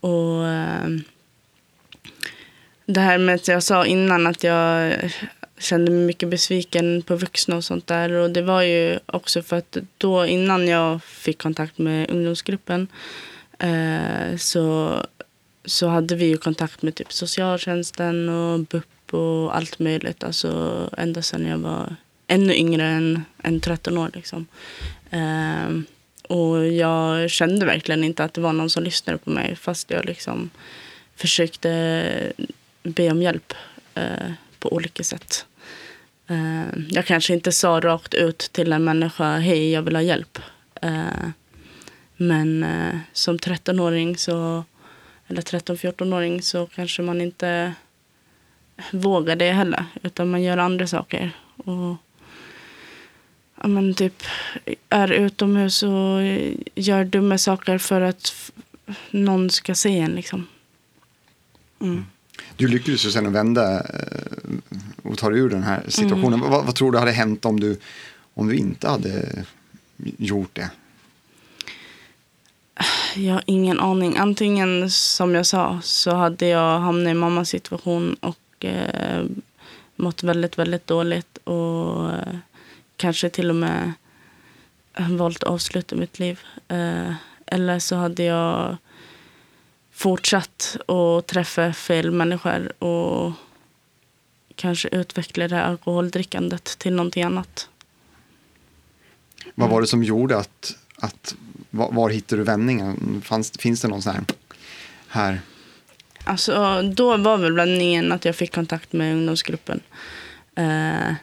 Och 0.00 0.46
eh, 0.46 0.88
det 2.86 3.00
här 3.00 3.18
med 3.18 3.34
att 3.34 3.48
jag 3.48 3.62
sa 3.62 3.86
innan 3.86 4.26
att 4.26 4.44
jag 4.44 4.94
kände 5.58 5.90
mig 5.90 6.00
mycket 6.00 6.28
besviken 6.28 7.02
på 7.02 7.16
vuxna 7.16 7.56
och 7.56 7.64
sånt 7.64 7.86
där. 7.86 8.12
Och 8.12 8.30
det 8.30 8.42
var 8.42 8.62
ju 8.62 8.98
också 9.06 9.42
för 9.42 9.56
att 9.56 9.76
då 9.98 10.26
innan 10.26 10.68
jag 10.68 11.02
fick 11.02 11.42
kontakt 11.42 11.78
med 11.78 12.10
ungdomsgruppen 12.10 12.88
eh, 13.58 14.36
så, 14.38 14.96
så 15.64 15.88
hade 15.88 16.14
vi 16.16 16.24
ju 16.24 16.36
kontakt 16.36 16.82
med 16.82 16.94
typ 16.94 17.12
socialtjänsten 17.12 18.28
och 18.28 18.60
BUP 18.60 19.14
och 19.14 19.56
allt 19.56 19.78
möjligt. 19.78 20.24
Alltså 20.24 20.90
ända 20.98 21.22
sedan 21.22 21.46
jag 21.46 21.58
var 21.58 21.96
ännu 22.26 22.54
yngre 22.54 22.84
än, 22.86 23.24
än 23.42 23.60
13 23.60 23.98
år 23.98 24.10
liksom. 24.14 24.46
Eh, 25.10 25.68
och 26.28 26.68
jag 26.68 27.30
kände 27.30 27.66
verkligen 27.66 28.04
inte 28.04 28.24
att 28.24 28.34
det 28.34 28.40
var 28.40 28.52
någon 28.52 28.70
som 28.70 28.82
lyssnade 28.82 29.18
på 29.18 29.30
mig 29.30 29.56
fast 29.56 29.90
jag 29.90 30.04
liksom 30.04 30.50
försökte 31.16 32.32
be 32.82 33.10
om 33.10 33.22
hjälp 33.22 33.54
eh, 33.94 34.32
på 34.58 34.72
olika 34.72 35.04
sätt. 35.04 35.46
Eh, 36.26 36.80
jag 36.88 37.06
kanske 37.06 37.34
inte 37.34 37.52
sa 37.52 37.80
rakt 37.80 38.14
ut 38.14 38.38
till 38.38 38.72
en 38.72 38.84
människa, 38.84 39.38
hej 39.38 39.70
jag 39.70 39.82
vill 39.82 39.96
ha 39.96 40.02
hjälp. 40.02 40.38
Eh, 40.82 41.28
men 42.16 42.62
eh, 42.62 42.98
som 43.12 43.38
13-åring 43.38 44.16
så, 44.16 44.64
eller 45.26 45.42
13-14-åring 45.42 46.42
så 46.42 46.66
kanske 46.66 47.02
man 47.02 47.20
inte 47.20 47.74
vågar 48.90 49.36
det 49.36 49.52
heller. 49.52 49.84
Utan 50.02 50.30
man 50.30 50.42
gör 50.42 50.56
andra 50.56 50.86
saker. 50.86 51.30
Och 51.56 51.96
ja, 53.60 53.68
men 53.68 53.94
typ 53.94 54.22
är 54.88 55.12
utomhus 55.12 55.82
och 55.82 56.22
gör 56.74 57.04
dumma 57.04 57.38
saker 57.38 57.78
för 57.78 58.00
att 58.00 58.52
någon 59.10 59.50
ska 59.50 59.74
se 59.74 59.98
en. 59.98 60.10
Liksom. 60.10 60.46
Mm. 61.80 62.04
Du 62.56 62.68
lyckades 62.68 63.06
ju 63.06 63.10
sen 63.10 63.32
vända 63.32 63.80
eh, 63.80 64.56
och 65.02 65.18
ta 65.18 65.30
dig 65.30 65.40
ur 65.40 65.50
den 65.50 65.62
här 65.62 65.84
situationen. 65.88 66.34
Mm. 66.34 66.50
Vad, 66.50 66.64
vad, 66.64 66.74
tror 66.74 66.92
du 66.92 66.98
hade 66.98 67.10
hänt 67.10 67.44
om 67.44 67.60
du, 67.60 67.78
om 68.34 68.48
du 68.48 68.56
inte 68.56 68.88
hade 68.88 69.44
gjort 70.16 70.50
det? 70.52 70.70
Jag 73.16 73.34
har 73.34 73.42
ingen 73.46 73.80
aning. 73.80 74.16
Antingen 74.16 74.90
som 74.90 75.34
jag 75.34 75.46
sa 75.46 75.80
så 75.82 76.14
hade 76.14 76.46
jag 76.46 76.78
hamnat 76.78 77.10
i 77.10 77.14
mammas 77.14 77.48
situation 77.48 78.14
och 78.14 78.64
eh, 78.64 79.24
mått 79.96 80.22
väldigt, 80.22 80.58
väldigt 80.58 80.86
dåligt. 80.86 81.38
Och 81.44 82.10
eh, 82.12 82.36
kanske 83.00 83.30
till 83.30 83.50
och 83.50 83.56
med 83.56 83.92
valt 84.94 85.44
att 85.44 85.50
avsluta 85.50 85.96
mitt 85.96 86.18
liv. 86.18 86.40
Eh, 86.68 87.12
eller 87.46 87.78
så 87.78 87.96
hade 87.96 88.22
jag 88.22 88.76
fortsatt 89.92 90.76
att 90.86 91.26
träffa 91.26 91.72
fel 91.72 92.10
människor 92.10 92.82
och 92.82 93.32
kanske 94.54 94.88
utveckla 94.88 95.48
det 95.48 95.64
alkoholdrickandet 95.64 96.64
till 96.64 96.92
någonting 96.92 97.22
annat. 97.22 97.68
Vad 99.54 99.70
var 99.70 99.80
det 99.80 99.86
som 99.86 100.04
gjorde 100.04 100.38
att, 100.38 100.76
att 100.96 101.34
var, 101.70 101.92
var 101.92 102.10
hittade 102.10 102.40
du 102.40 102.44
vändningen? 102.44 103.22
Fanns, 103.24 103.52
finns 103.58 103.80
det 103.80 103.88
någon 103.88 104.02
sån 104.02 104.12
här, 104.14 104.24
här? 105.08 105.40
Alltså, 106.24 106.82
då 106.82 107.16
var 107.16 107.36
väl 107.38 107.52
vändningen 107.52 108.12
att 108.12 108.24
jag 108.24 108.36
fick 108.36 108.54
kontakt 108.54 108.92
med 108.92 109.14
ungdomsgruppen. 109.14 109.80
Eh, 110.54 111.14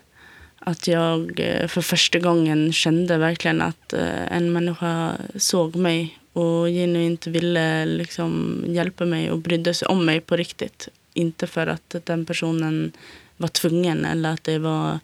att 0.67 0.88
jag 0.88 1.39
eh, 1.39 1.67
för 1.67 1.81
första 1.81 2.19
gången 2.19 2.74
kände 2.74 3.17
verkligen 3.17 3.62
att 3.62 3.93
eh, 3.93 4.31
en 4.31 4.53
människa 4.53 5.17
såg 5.36 5.75
mig 5.75 6.19
och 6.33 6.67
genuint 6.67 7.27
ville 7.27 7.86
liksom 7.86 8.63
hjälpa 8.67 9.05
mig 9.05 9.31
och 9.31 9.38
brydde 9.38 9.74
sig 9.74 9.88
om 9.88 10.05
mig 10.05 10.21
på 10.21 10.36
riktigt. 10.36 10.88
Inte 11.13 11.47
för 11.47 11.67
att 11.67 11.95
den 12.03 12.25
personen 12.25 12.91
var 13.38 13.47
tvungen 13.47 14.05
eller 14.05 14.33
att 14.33 14.43
det 14.43 14.59
var 14.59 15.00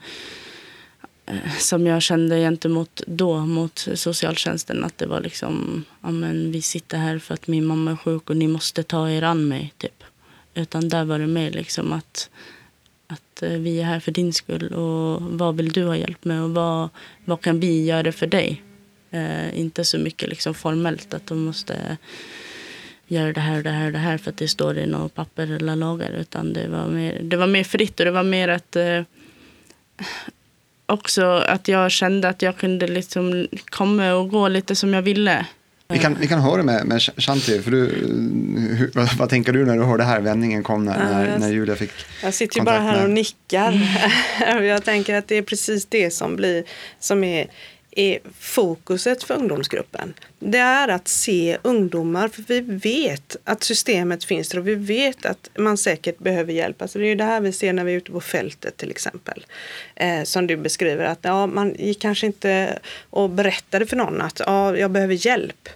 eh, 1.26 1.58
som 1.60 1.88
jag 1.88 2.02
kände 2.02 2.38
gentemot 2.38 3.02
då 3.08 3.46
mot 3.46 3.88
socialtjänsten 3.94 4.84
att 4.84 4.98
det 4.98 5.06
var 5.06 5.22
liksom 5.22 5.86
ja 6.02 6.12
men 6.12 6.52
vi 6.52 6.62
sitter 6.62 6.98
här 6.98 7.20
för 7.20 7.34
att 7.34 7.48
min 7.48 7.66
mamma 7.66 7.92
är 7.92 7.96
sjuk 7.96 8.30
och 8.30 8.38
ni 8.38 8.48
måste 8.48 8.84
ta 8.84 9.10
er 9.10 9.22
an 9.22 9.48
mig 9.48 9.74
typ. 9.78 10.04
Utan 10.54 10.90
där 10.90 11.06
var 11.06 11.20
det 11.20 11.28
mer 11.28 11.52
liksom 11.52 11.94
att 11.94 12.30
att 13.14 13.44
eh, 13.44 13.50
vi 13.50 13.80
är 13.80 13.84
här 13.84 14.00
för 14.00 14.12
din 14.12 14.34
skull 14.34 14.74
och 14.74 15.22
vad 15.22 15.56
vill 15.56 15.72
du 15.72 15.86
ha 15.86 15.98
hjälp 15.98 16.26
med 16.26 16.44
och 16.44 16.50
vad, 16.50 16.90
vad 17.26 17.42
kan 17.42 17.60
vi 17.60 17.86
göra 17.86 18.12
för 18.12 18.28
dig? 18.28 18.62
Eh, 19.12 19.60
inte 19.60 19.86
så 19.86 19.98
mycket 19.98 20.30
liksom 20.30 20.54
formellt 20.54 21.14
att 21.14 21.28
de 21.28 21.46
måste 21.46 21.98
göra 23.08 23.34
det 23.34 23.42
här 23.42 23.58
och 23.58 23.64
det 23.64 23.70
här 23.70 23.86
och 23.86 23.92
det 23.92 23.98
här 23.98 24.18
för 24.18 24.32
att 24.32 24.38
det 24.38 24.48
står 24.48 24.78
i 24.78 24.86
något 24.86 25.16
papper 25.16 25.52
eller 25.52 25.76
lagar. 25.76 26.12
Utan 26.12 26.54
det 26.54 26.68
var 26.68 26.88
mer, 26.88 27.20
det 27.24 27.38
var 27.38 27.48
mer 27.48 27.64
fritt 27.64 28.00
och 28.00 28.06
det 28.06 28.12
var 28.12 28.24
mer 28.24 28.48
att 28.48 28.76
eh, 28.76 29.02
också 30.86 31.26
att 31.26 31.68
jag 31.68 31.92
kände 31.92 32.30
att 32.30 32.42
jag 32.42 32.58
kunde 32.58 32.88
liksom 32.88 33.48
komma 33.66 34.14
och 34.14 34.30
gå 34.30 34.48
lite 34.48 34.76
som 34.76 34.94
jag 34.94 35.02
ville. 35.02 35.46
Vi 35.94 36.00
kan, 36.00 36.18
vi 36.20 36.28
kan 36.28 36.40
höra 36.40 36.64
med, 36.64 36.86
med 36.86 37.02
Shanti, 37.02 37.62
för 37.62 37.72
du, 37.72 37.78
hur, 38.78 38.92
vad, 38.94 39.18
vad, 39.18 39.30
tänker 39.30 39.54
du 39.54 39.66
när 39.66 39.78
du 39.78 39.84
hör 39.84 39.98
det 39.98 40.04
här 40.04 40.20
vändningen 40.20 40.64
kom 40.64 40.86
när, 40.86 40.98
när, 40.98 41.38
när 41.38 41.50
Julia 41.50 41.76
fick 41.76 41.92
Jag 42.24 42.34
sitter 42.34 42.60
ju 42.60 42.66
bara 42.66 42.80
här 42.80 43.04
och 43.04 43.10
nickar. 43.10 43.82
Mm. 44.42 44.66
jag 44.66 44.84
tänker 44.84 45.16
att 45.16 45.28
det 45.28 45.36
är 45.36 45.42
precis 45.42 45.86
det 45.86 46.12
som, 46.12 46.36
blir, 46.36 46.64
som 47.00 47.24
är 47.24 47.48
är 47.96 48.20
fokuset 48.40 49.24
för 49.24 49.34
ungdomsgruppen. 49.34 50.14
Det 50.40 50.58
är 50.58 50.88
att 50.88 51.08
se 51.08 51.58
ungdomar, 51.62 52.28
för 52.28 52.42
vi 52.42 52.60
vet 52.62 53.36
att 53.44 53.64
systemet 53.64 54.24
finns 54.24 54.50
där 54.50 54.60
och 54.60 54.68
vi 54.68 54.76
vet 54.76 55.26
att 55.26 55.50
man 55.58 55.78
säkert 55.78 56.20
behöver 56.20 56.54
hjälp. 56.54 56.82
Alltså 56.82 57.00
det 57.00 57.08
är 57.08 57.16
det 57.16 57.24
här 57.24 57.42
vi 57.42 57.52
ser 57.52 57.74
när 57.74 57.84
vi 57.84 57.94
är 57.94 57.98
ute 57.98 58.12
på 58.12 58.22
fältet 58.22 58.78
till 58.78 58.92
exempel. 58.92 59.46
Eh, 59.96 60.24
som 60.24 60.48
du 60.48 60.58
beskriver, 60.58 61.06
att 61.06 61.20
ja, 61.22 61.48
man 61.48 61.76
gick 61.80 62.02
kanske 62.02 62.26
inte 62.26 62.80
och 63.10 63.30
berättade 63.30 63.86
för 63.86 63.96
någon 63.96 64.22
att 64.22 64.42
ja, 64.46 64.78
jag 64.78 64.92
behöver 64.92 65.26
hjälp. 65.26 65.70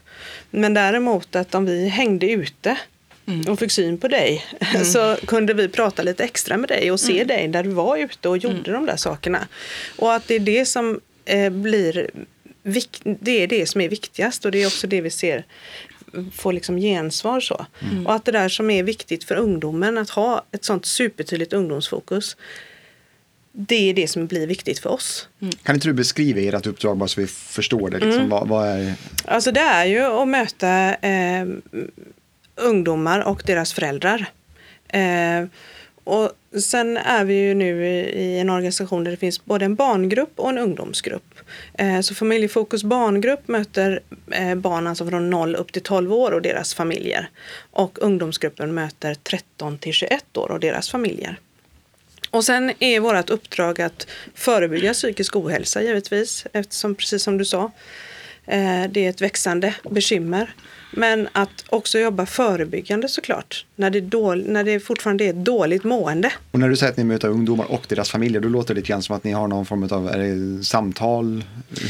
Men 0.49 0.73
däremot 0.73 1.35
att 1.35 1.55
om 1.55 1.65
vi 1.65 1.87
hängde 1.87 2.31
ute 2.31 2.77
Mm. 3.29 3.51
och 3.51 3.59
fick 3.59 3.71
syn 3.71 3.97
på 3.97 4.07
dig 4.07 4.45
mm. 4.59 4.85
så 4.85 5.17
kunde 5.25 5.53
vi 5.53 5.69
prata 5.69 6.03
lite 6.03 6.23
extra 6.23 6.57
med 6.57 6.69
dig 6.69 6.91
och 6.91 6.99
se 6.99 7.15
mm. 7.15 7.27
dig 7.27 7.47
där 7.47 7.63
du 7.63 7.69
var 7.69 7.97
ute 7.97 8.29
och 8.29 8.37
gjorde 8.37 8.55
mm. 8.55 8.73
de 8.73 8.85
där 8.85 8.95
sakerna. 8.95 9.47
Och 9.97 10.13
att 10.13 10.27
det 10.27 10.35
är 10.35 10.39
det 10.39 10.65
som 10.65 10.99
eh, 11.25 11.49
blir 11.49 12.09
det 13.03 13.43
är 13.43 13.47
det 13.47 13.65
som 13.65 13.81
är 13.81 13.89
viktigast 13.89 14.45
och 14.45 14.51
det 14.51 14.63
är 14.63 14.67
också 14.67 14.87
det 14.87 15.01
vi 15.01 15.09
ser 15.09 15.45
får 16.33 16.53
liksom 16.53 16.77
gensvar. 16.77 17.39
Så. 17.39 17.65
Mm. 17.81 18.07
Och 18.07 18.13
att 18.13 18.25
det 18.25 18.31
där 18.31 18.49
som 18.49 18.69
är 18.69 18.83
viktigt 18.83 19.23
för 19.23 19.35
ungdomen, 19.35 19.97
att 19.97 20.09
ha 20.09 20.45
ett 20.51 20.65
sånt 20.65 20.85
supertydligt 20.85 21.53
ungdomsfokus, 21.53 22.37
det 23.59 23.89
är 23.89 23.93
det 23.93 24.07
som 24.07 24.27
blir 24.27 24.47
viktigt 24.47 24.79
för 24.79 24.89
oss. 24.89 25.27
Mm. 25.41 25.53
Kan 25.63 25.75
inte 25.75 25.87
du 25.87 25.93
beskriva 25.93 26.57
ert 26.57 26.67
uppdrag 26.67 26.97
bara 26.97 27.07
så 27.07 27.21
vi 27.21 27.27
förstår 27.27 27.89
det? 27.89 27.97
Liksom, 27.97 28.13
mm. 28.13 28.29
vad, 28.29 28.47
vad, 28.47 28.67
är... 28.67 28.93
Alltså 29.25 29.51
det 29.51 29.59
är 29.59 29.85
ju 29.85 29.99
att 29.99 30.27
möta 30.27 30.95
eh, 30.95 31.47
ungdomar 32.55 33.19
och 33.19 33.43
deras 33.45 33.73
föräldrar. 33.73 34.25
Eh, 34.87 35.45
och 36.03 36.31
sen 36.61 36.97
är 36.97 37.25
vi 37.25 37.33
ju 37.33 37.53
nu 37.53 37.85
i 37.87 38.39
en 38.39 38.49
organisation 38.49 39.03
där 39.03 39.11
det 39.11 39.17
finns 39.17 39.45
både 39.45 39.65
en 39.65 39.75
barngrupp 39.75 40.31
och 40.35 40.49
en 40.49 40.57
ungdomsgrupp. 40.57 41.39
Eh, 41.73 42.01
så 42.01 42.15
Familjefokus 42.15 42.83
barngrupp 42.83 43.47
möter 43.47 43.99
eh, 44.31 44.55
barn 44.55 44.87
alltså 44.87 45.07
från 45.07 45.29
0 45.29 45.55
upp 45.55 45.73
till 45.73 45.81
12 45.81 46.13
år 46.13 46.31
och 46.31 46.41
deras 46.41 46.73
familjer. 46.73 47.29
Och 47.71 47.97
ungdomsgruppen 48.01 48.73
möter 48.73 49.15
13 49.15 49.77
till 49.77 49.93
21 49.93 50.37
år 50.37 50.51
och 50.51 50.59
deras 50.59 50.89
familjer. 50.89 51.39
Och 52.29 52.43
sen 52.43 52.71
är 52.79 52.99
vårt 52.99 53.29
uppdrag 53.29 53.81
att 53.81 54.07
förebygga 54.35 54.93
psykisk 54.93 55.35
ohälsa 55.35 55.81
givetvis, 55.81 56.45
eftersom 56.53 56.95
precis 56.95 57.23
som 57.23 57.37
du 57.37 57.45
sa, 57.45 57.71
eh, 58.45 58.83
det 58.89 59.05
är 59.05 59.09
ett 59.09 59.21
växande 59.21 59.75
bekymmer. 59.89 60.53
Men 60.91 61.27
att 61.31 61.65
också 61.69 61.99
jobba 61.99 62.25
förebyggande 62.25 63.09
såklart, 63.09 63.65
när 63.75 63.89
det, 63.89 64.01
dål, 64.01 64.45
när 64.47 64.63
det 64.63 64.79
fortfarande 64.79 65.25
är 65.25 65.29
ett 65.29 65.45
dåligt 65.45 65.83
mående. 65.83 66.33
Och 66.51 66.59
när 66.59 66.69
du 66.69 66.75
säger 66.75 66.91
att 66.91 66.97
ni 66.97 67.03
möter 67.03 67.27
ungdomar 67.27 67.71
och 67.71 67.85
deras 67.89 68.09
familjer, 68.09 68.41
då 68.41 68.49
låter 68.49 68.73
det 68.73 68.79
lite 68.79 68.87
grann 68.87 69.03
som 69.03 69.15
att 69.15 69.23
ni 69.23 69.31
har 69.31 69.47
någon 69.47 69.65
form 69.65 69.83
av 69.83 70.63
samtal. 70.63 71.43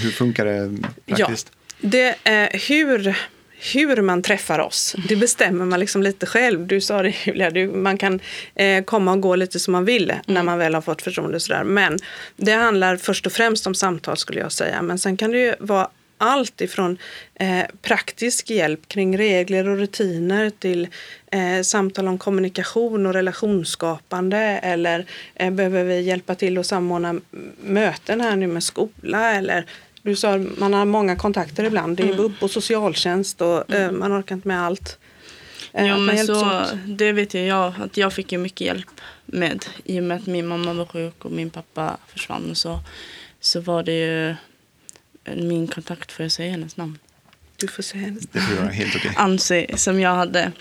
Hur 0.04 0.12
funkar 0.12 0.46
det 0.46 0.78
praktiskt? 1.06 1.52
Ja, 1.80 1.90
det 1.90 2.16
är 2.24 2.68
hur, 2.70 3.16
hur 3.60 4.02
man 4.02 4.22
träffar 4.22 4.60
oss, 4.60 4.96
det 5.10 5.16
bestämmer 5.16 5.66
man 5.66 5.80
liksom 5.80 6.04
lite 6.04 6.26
själv. 6.26 6.68
Du 6.68 6.82
sa 6.82 7.02
det 7.02 7.14
Julia, 7.26 7.50
du, 7.50 7.68
man 7.68 7.98
kan 7.98 8.20
eh, 8.56 8.84
komma 8.84 9.12
och 9.12 9.22
gå 9.22 9.36
lite 9.36 9.60
som 9.60 9.72
man 9.72 9.86
vill 9.86 10.10
mm. 10.10 10.22
när 10.26 10.44
man 10.44 10.60
väl 10.60 10.74
har 10.74 10.82
fått 10.82 11.02
förtroende. 11.02 11.40
Sådär. 11.40 11.64
Men 11.64 11.98
det 12.36 12.52
handlar 12.52 12.98
först 12.98 13.26
och 13.26 13.32
främst 13.32 13.68
om 13.68 13.76
samtal 13.76 14.18
skulle 14.18 14.40
jag 14.40 14.52
säga. 14.52 14.82
Men 14.82 15.00
sen 15.00 15.18
kan 15.18 15.32
det 15.32 15.40
ju 15.40 15.56
vara 15.60 15.90
allt 16.18 16.62
ifrån 16.62 16.98
eh, 17.36 17.66
praktisk 17.82 18.50
hjälp 18.50 18.88
kring 18.88 19.18
regler 19.18 19.68
och 19.68 19.78
rutiner 19.78 20.50
till 20.50 20.88
eh, 21.32 21.62
samtal 21.62 22.08
om 22.08 22.18
kommunikation 22.18 23.06
och 23.06 23.14
relationsskapande 23.14 24.38
eller 24.64 25.06
eh, 25.36 25.52
behöver 25.52 25.84
vi 25.84 26.02
hjälpa 26.02 26.36
till 26.36 26.58
att 26.58 26.66
samordna 26.66 27.16
möten 27.62 28.22
här 28.22 28.36
nu 28.36 28.48
med 28.48 28.64
skola 28.64 29.32
eller 29.32 29.66
du 30.08 30.16
sa 30.16 30.38
man 30.38 30.74
har 30.74 30.86
många 30.86 31.16
kontakter 31.16 31.64
ibland. 31.64 31.98
Det 31.98 32.04
är 32.04 32.08
mm. 32.08 32.18
BUP 32.18 32.44
och 32.44 32.52
socialtjänst 32.52 33.42
och 33.42 33.74
eh, 33.74 33.84
mm. 33.84 34.00
man 34.00 34.20
orkar 34.20 34.36
inte 34.36 34.48
med 34.48 34.62
allt. 34.62 34.98
Eh, 35.74 35.88
man 35.88 36.06
men 36.06 36.26
så, 36.26 36.62
åt. 36.62 36.74
det 36.86 37.12
vet 37.12 37.34
ju 37.34 37.46
jag 37.46 37.74
att 37.84 37.98
jag 37.98 38.14
fick 38.14 38.32
ju 38.32 38.38
mycket 38.38 38.62
hjälp 38.62 39.02
med. 39.26 39.66
I 39.84 40.00
och 40.00 40.04
med 40.04 40.18
att 40.18 40.26
min 40.26 40.48
mamma 40.48 40.74
var 40.74 40.86
sjuk 40.86 41.26
och 41.26 41.32
min 41.32 41.50
pappa 41.50 41.98
försvann 42.08 42.56
så, 42.56 42.80
så 43.40 43.60
var 43.60 43.84
det 43.84 43.92
ju 43.92 44.36
min 45.36 45.68
kontakt, 45.68 46.12
får 46.12 46.24
jag 46.24 46.32
säga 46.32 46.52
hennes 46.52 46.78
namn? 46.78 46.98
Du 47.58 47.68
får 47.68 47.84
säga 47.84 48.04
hennes 48.04 48.28
Det 48.32 48.40
får 48.40 48.52
du 48.52 48.60
göra 48.60 48.70
helt 48.70 48.96
okej. 48.96 49.12
Ansi 49.16 49.68
som 49.76 50.00
jag 50.00 50.16
hade 50.16 50.52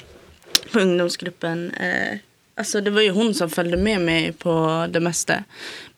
på 0.72 0.80
ungdomsgruppen. 0.80 1.70
Eh, 1.70 2.18
alltså 2.56 2.80
det 2.80 2.90
var 2.90 3.02
ju 3.02 3.10
hon 3.10 3.34
som 3.34 3.50
följde 3.50 3.76
med 3.76 4.00
mig 4.00 4.32
på 4.32 4.86
det 4.90 5.00
mesta. 5.00 5.44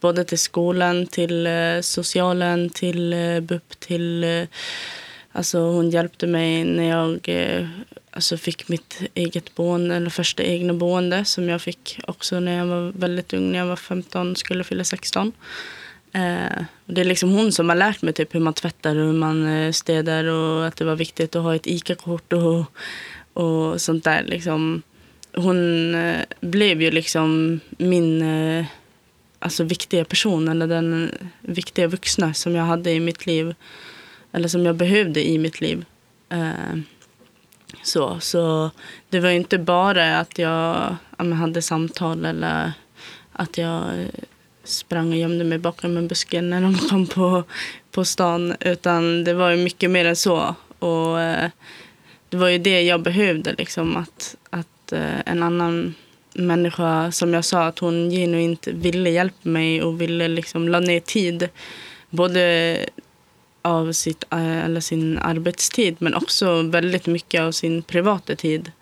Både 0.00 0.24
till 0.24 0.38
skolan, 0.38 1.06
till 1.06 1.46
eh, 1.46 1.80
socialen, 1.80 2.70
till 2.70 3.12
eh, 3.12 3.40
BUP, 3.40 3.80
till... 3.80 4.24
Eh, 4.24 4.44
alltså 5.32 5.58
hon 5.58 5.90
hjälpte 5.90 6.26
mig 6.26 6.64
när 6.64 6.88
jag 6.88 7.28
alltså 8.10 8.36
fick 8.36 8.68
mitt 8.68 9.00
eget 9.14 9.54
boende, 9.54 9.96
eller 9.96 10.10
första 10.10 10.42
egna 10.42 10.72
boende 10.72 11.24
som 11.24 11.48
jag 11.48 11.62
fick 11.62 12.00
också 12.06 12.40
när 12.40 12.58
jag 12.58 12.66
var 12.66 12.92
väldigt 12.92 13.32
ung, 13.32 13.52
när 13.52 13.58
jag 13.58 13.66
var 13.66 13.76
15, 13.76 14.36
skulle 14.36 14.64
fylla 14.64 14.84
16. 14.84 15.32
Det 16.86 17.00
är 17.00 17.04
liksom 17.04 17.30
hon 17.30 17.52
som 17.52 17.68
har 17.68 17.76
lärt 17.76 18.02
mig 18.02 18.12
typ 18.12 18.34
hur 18.34 18.40
man 18.40 18.54
tvättar 18.54 18.96
och 18.96 19.06
hur 19.06 19.12
man 19.12 19.72
städar 19.72 20.24
och 20.24 20.66
att 20.66 20.76
det 20.76 20.84
var 20.84 20.96
viktigt 20.96 21.36
att 21.36 21.42
ha 21.42 21.54
ett 21.54 21.66
ICA-kort 21.66 22.32
och, 22.32 22.64
och 23.32 23.80
sånt 23.80 24.04
där. 24.04 24.24
Liksom. 24.26 24.82
Hon 25.38 25.94
eh, 25.94 26.20
blev 26.40 26.82
ju 26.82 26.90
liksom 26.90 27.60
min 27.78 28.22
eh, 28.22 28.66
alltså 29.38 29.64
viktiga 29.64 30.04
person 30.04 30.48
eller 30.48 30.66
den 30.66 31.10
viktiga 31.40 31.86
vuxna 31.86 32.34
som 32.34 32.54
jag 32.54 32.64
hade 32.64 32.90
i 32.90 33.00
mitt 33.00 33.26
liv. 33.26 33.54
Eller 34.32 34.48
som 34.48 34.66
jag 34.66 34.76
behövde 34.76 35.28
i 35.28 35.38
mitt 35.38 35.60
liv. 35.60 35.84
Eh, 36.28 36.78
så, 37.82 38.20
så 38.20 38.70
det 39.08 39.20
var 39.20 39.30
ju 39.30 39.36
inte 39.36 39.58
bara 39.58 40.18
att 40.18 40.38
jag 40.38 40.96
hade 41.34 41.62
samtal 41.62 42.24
eller 42.24 42.72
att 43.32 43.58
jag 43.58 43.84
sprang 44.64 45.10
och 45.10 45.18
gömde 45.18 45.44
mig 45.44 45.58
bakom 45.58 45.96
en 45.96 46.08
buske 46.08 46.40
när 46.40 46.62
de 46.62 46.74
kom 46.74 47.06
på, 47.06 47.44
på 47.90 48.04
stan. 48.04 48.54
Utan 48.60 49.24
det 49.24 49.34
var 49.34 49.50
ju 49.50 49.56
mycket 49.56 49.90
mer 49.90 50.04
än 50.04 50.16
så. 50.16 50.54
Och 50.78 51.16
det 52.28 52.36
var 52.36 52.48
ju 52.48 52.58
det 52.58 52.82
jag 52.82 53.02
behövde, 53.02 53.54
liksom. 53.58 53.96
Att, 53.96 54.36
att 54.50 54.77
eh, 54.92 55.20
en 55.26 55.42
annan 55.42 55.94
människa, 56.34 57.12
som 57.12 57.34
jag 57.34 57.44
sa, 57.44 57.64
att 57.64 57.78
hon 57.78 58.10
genuint 58.10 58.66
ville 58.66 59.10
hjälpa 59.10 59.48
mig 59.48 59.82
och 59.82 60.00
ville 60.00 60.28
liksom 60.28 60.68
la 60.68 60.80
ner 60.80 61.00
tid. 61.00 61.48
Både 62.10 62.86
av 63.62 63.92
sitt, 63.92 64.24
eh, 64.30 64.64
eller 64.64 64.80
sin 64.80 65.18
arbetstid 65.18 65.96
men 65.98 66.14
också 66.14 66.62
väldigt 66.62 67.06
mycket 67.06 67.40
av 67.40 67.52
sin 67.52 67.82
privata 67.82 68.36
tid 68.36 68.72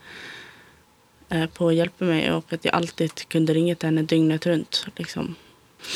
eh, 1.28 1.46
på 1.46 1.68
att 1.68 1.74
hjälpa 1.74 2.04
mig 2.04 2.32
och 2.32 2.52
att 2.52 2.64
jag 2.64 2.74
alltid 2.74 3.28
kunde 3.28 3.54
ringa 3.54 3.74
till 3.74 3.86
henne 3.86 4.02
dygnet 4.02 4.46
runt. 4.46 4.86
Liksom. 4.96 5.34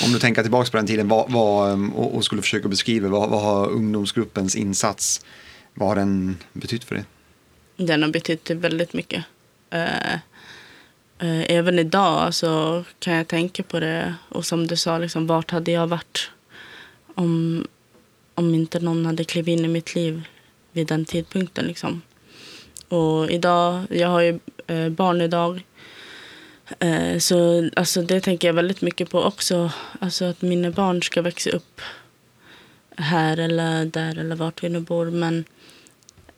Om 0.04 0.12
du 0.12 0.18
tänker 0.18 0.42
tillbaka 0.42 0.70
på 0.70 0.76
den 0.76 0.86
tiden 0.86 1.08
vad, 1.08 1.32
vad, 1.32 1.90
och, 1.94 2.14
och 2.14 2.24
skulle 2.24 2.42
försöka 2.42 2.68
beskriva 2.68 3.08
vad, 3.08 3.30
vad 3.30 3.42
har 3.42 3.68
ungdomsgruppens 3.70 4.56
insats, 4.56 5.24
vad 5.74 5.88
har 5.88 5.96
den 5.96 6.36
betytt 6.52 6.84
för 6.84 6.94
dig? 6.94 7.04
Den 7.76 8.02
har 8.02 8.10
betytt 8.10 8.50
väldigt 8.50 8.92
mycket. 8.92 9.24
Eh, 9.70 10.14
eh, 11.18 11.50
även 11.50 11.78
idag 11.78 12.34
så 12.34 12.84
kan 12.98 13.14
jag 13.14 13.28
tänka 13.28 13.62
på 13.62 13.80
det. 13.80 14.14
Och 14.28 14.46
som 14.46 14.66
du 14.66 14.76
sa, 14.76 14.98
liksom, 14.98 15.26
vart 15.26 15.50
hade 15.50 15.70
jag 15.70 15.86
varit 15.86 16.30
om, 17.14 17.66
om 18.34 18.54
inte 18.54 18.80
någon 18.80 19.06
hade 19.06 19.24
klivit 19.24 19.58
in 19.58 19.64
i 19.64 19.68
mitt 19.68 19.94
liv 19.94 20.22
vid 20.72 20.86
den 20.86 21.04
tidpunkten. 21.04 21.64
Liksom. 21.64 22.02
Och 22.88 23.30
idag, 23.30 23.84
jag 23.90 24.08
har 24.08 24.20
ju 24.20 24.38
eh, 24.66 24.88
barn 24.88 25.20
idag. 25.20 25.62
Eh, 26.78 27.18
så 27.18 27.70
alltså, 27.76 28.02
det 28.02 28.20
tänker 28.20 28.48
jag 28.48 28.54
väldigt 28.54 28.82
mycket 28.82 29.10
på 29.10 29.22
också. 29.22 29.72
Alltså 29.98 30.24
att 30.24 30.42
mina 30.42 30.70
barn 30.70 31.02
ska 31.02 31.22
växa 31.22 31.50
upp 31.50 31.80
här 32.96 33.36
eller 33.36 33.84
där 33.84 34.18
eller 34.18 34.36
vart 34.36 34.62
vi 34.62 34.68
nu 34.68 34.80
bor. 34.80 35.10
Men 35.10 35.44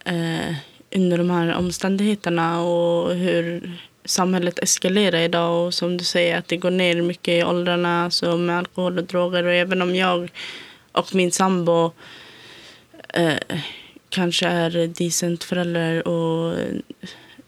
eh, 0.04 0.54
under 0.94 1.18
de 1.18 1.30
här 1.30 1.54
omständigheterna 1.54 2.62
och 2.62 3.14
hur 3.14 3.70
samhället 4.04 4.58
eskalerar 4.58 5.18
idag 5.18 5.66
och 5.66 5.74
som 5.74 5.96
du 5.96 6.04
säger 6.04 6.38
att 6.38 6.48
det 6.48 6.56
går 6.56 6.70
ner 6.70 7.02
mycket 7.02 7.32
i 7.32 7.44
åldrarna 7.44 8.04
alltså 8.04 8.36
med 8.36 8.58
alkohol 8.58 8.98
och 8.98 9.04
droger 9.04 9.44
och 9.44 9.52
även 9.52 9.82
om 9.82 9.94
jag 9.94 10.30
och 10.92 11.14
min 11.14 11.32
sambo 11.32 11.92
eh, 13.08 13.34
kanske 14.08 14.46
är 14.46 14.86
decent 14.86 15.44
föräldrar 15.44 16.08
och 16.08 16.56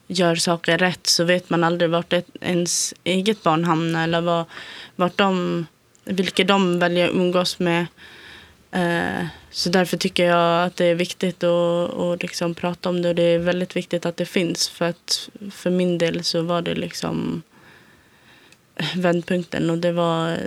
gör 0.06 0.34
saker 0.34 0.78
rätt 0.78 1.06
så 1.06 1.24
vet 1.24 1.50
man 1.50 1.64
aldrig 1.64 1.90
vart 1.90 2.12
ett, 2.12 2.28
ens 2.40 2.94
eget 3.04 3.42
barn 3.42 3.64
hamnar 3.64 4.04
eller 4.04 4.20
vad, 4.20 4.44
vart 4.96 5.18
de, 5.18 5.66
vilka 6.04 6.44
de 6.44 6.78
väljer 6.78 7.08
att 7.08 7.14
umgås 7.14 7.58
med. 7.58 7.86
Eh, 8.74 9.26
så 9.50 9.70
därför 9.70 9.96
tycker 9.96 10.26
jag 10.26 10.64
att 10.66 10.76
det 10.76 10.84
är 10.84 10.94
viktigt 10.94 11.44
att, 11.44 11.94
att 11.94 12.22
liksom 12.22 12.54
prata 12.54 12.88
om 12.88 13.02
det 13.02 13.08
och 13.08 13.14
det 13.14 13.22
är 13.22 13.38
väldigt 13.38 13.76
viktigt 13.76 14.06
att 14.06 14.16
det 14.16 14.26
finns 14.26 14.68
för 14.68 14.84
att 14.84 15.28
för 15.50 15.70
min 15.70 15.98
del 15.98 16.24
så 16.24 16.42
var 16.42 16.62
det 16.62 16.74
liksom 16.74 17.42
vändpunkten 18.96 19.70
och 19.70 19.78
det 19.78 19.92
var 19.92 20.38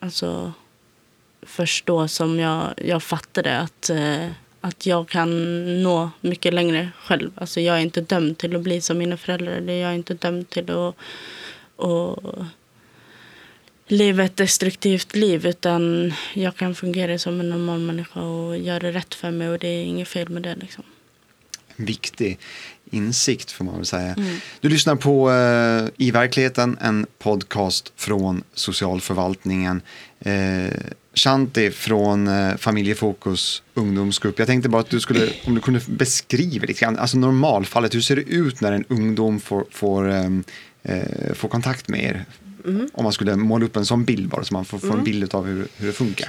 alltså 0.00 0.52
först 1.42 1.86
då 1.86 2.08
som 2.08 2.38
jag, 2.38 2.74
jag 2.76 3.02
fattade 3.02 3.58
att, 3.58 3.90
eh, 3.90 4.28
att 4.60 4.86
jag 4.86 5.08
kan 5.08 5.82
nå 5.82 6.10
mycket 6.20 6.54
längre 6.54 6.88
själv. 6.98 7.30
Alltså 7.34 7.60
jag 7.60 7.76
är 7.76 7.80
inte 7.80 8.00
dömd 8.00 8.38
till 8.38 8.56
att 8.56 8.62
bli 8.62 8.80
som 8.80 8.98
mina 8.98 9.16
föräldrar. 9.16 9.60
Jag 9.60 9.90
är 9.90 9.94
inte 9.94 10.14
dömd 10.14 10.50
till 10.50 10.70
att, 10.70 10.94
att 11.76 12.18
leva 13.86 14.24
ett 14.24 14.36
destruktivt 14.36 15.16
liv 15.16 15.46
utan 15.46 16.12
jag 16.34 16.56
kan 16.56 16.74
fungera 16.74 17.18
som 17.18 17.40
en 17.40 17.48
normal 17.48 17.80
människa 17.80 18.20
och 18.20 18.58
göra 18.58 18.92
rätt 18.92 19.14
för 19.14 19.30
mig 19.30 19.48
och 19.48 19.58
det 19.58 19.68
är 19.68 19.84
inget 19.84 20.08
fel 20.08 20.28
med 20.28 20.42
det. 20.42 20.54
Liksom. 20.54 20.84
Viktig 21.76 22.38
insikt 22.90 23.50
får 23.50 23.64
man 23.64 23.76
väl 23.76 23.86
säga. 23.86 24.16
Du 24.60 24.68
lyssnar 24.68 24.96
på 24.96 25.30
eh, 25.30 26.06
I 26.06 26.10
verkligheten, 26.10 26.78
en 26.80 27.06
podcast 27.18 27.92
från 27.96 28.42
socialförvaltningen. 28.54 29.82
Eh, 30.20 30.72
Shanti 31.14 31.70
från 31.70 32.28
eh, 32.28 32.56
Familjefokus 32.56 33.62
ungdomsgrupp. 33.74 34.38
Jag 34.38 34.48
tänkte 34.48 34.68
bara 34.68 34.80
att 34.80 34.90
du 34.90 35.00
skulle, 35.00 35.30
om 35.46 35.54
du 35.54 35.60
kunde 35.60 35.80
beskriva 35.88 36.66
lite 36.66 36.80
grann, 36.80 36.98
alltså 36.98 37.16
normalfallet, 37.16 37.94
hur 37.94 38.00
ser 38.00 38.16
det 38.16 38.22
ut 38.22 38.60
när 38.60 38.72
en 38.72 38.84
ungdom 38.88 39.40
får, 39.40 39.64
får, 39.70 40.10
ehm, 40.10 40.44
eh, 40.82 41.34
får 41.34 41.48
kontakt 41.48 41.88
med 41.88 42.04
er? 42.04 42.24
Om 42.92 43.04
man 43.04 43.12
skulle 43.12 43.36
måla 43.36 43.64
upp 43.64 43.76
en 43.76 43.86
sån 43.86 44.04
bild 44.04 44.28
bara, 44.28 44.44
så 44.44 44.54
man 44.54 44.64
får, 44.64 44.78
får 44.78 44.94
en 44.94 45.04
bild 45.04 45.34
av 45.34 45.46
hur, 45.46 45.66
hur 45.76 45.86
det 45.86 45.92
funkar. 45.92 46.28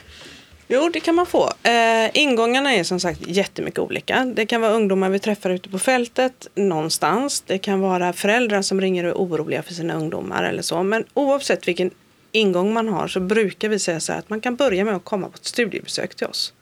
Jo, 0.67 0.89
det 0.93 0.99
kan 0.99 1.15
man 1.15 1.25
få. 1.25 1.51
Eh, 1.63 2.09
ingångarna 2.13 2.73
är 2.73 2.83
som 2.83 2.99
sagt 2.99 3.27
jättemycket 3.27 3.79
olika. 3.79 4.25
Det 4.35 4.45
kan 4.45 4.61
vara 4.61 4.71
ungdomar 4.71 5.09
vi 5.09 5.19
träffar 5.19 5.49
ute 5.49 5.69
på 5.69 5.79
fältet 5.79 6.47
någonstans. 6.55 7.41
Det 7.41 7.57
kan 7.57 7.79
vara 7.79 8.13
föräldrar 8.13 8.61
som 8.61 8.81
ringer 8.81 9.03
och 9.03 9.09
är 9.09 9.15
oroliga 9.15 9.63
för 9.63 9.73
sina 9.73 9.93
ungdomar 9.93 10.43
eller 10.43 10.61
så. 10.61 10.83
Men 10.83 11.05
oavsett 11.13 11.67
vilken 11.67 11.91
ingång 12.31 12.73
man 12.73 12.87
har 12.87 13.07
så 13.07 13.19
brukar 13.19 13.69
vi 13.69 13.79
säga 13.79 13.99
så 13.99 14.11
här 14.11 14.19
att 14.19 14.29
man 14.29 14.41
kan 14.41 14.55
börja 14.55 14.85
med 14.85 14.95
att 14.95 15.03
komma 15.03 15.29
på 15.29 15.35
ett 15.35 15.45
studiebesök 15.45 16.15
till 16.15 16.27
oss. 16.27 16.53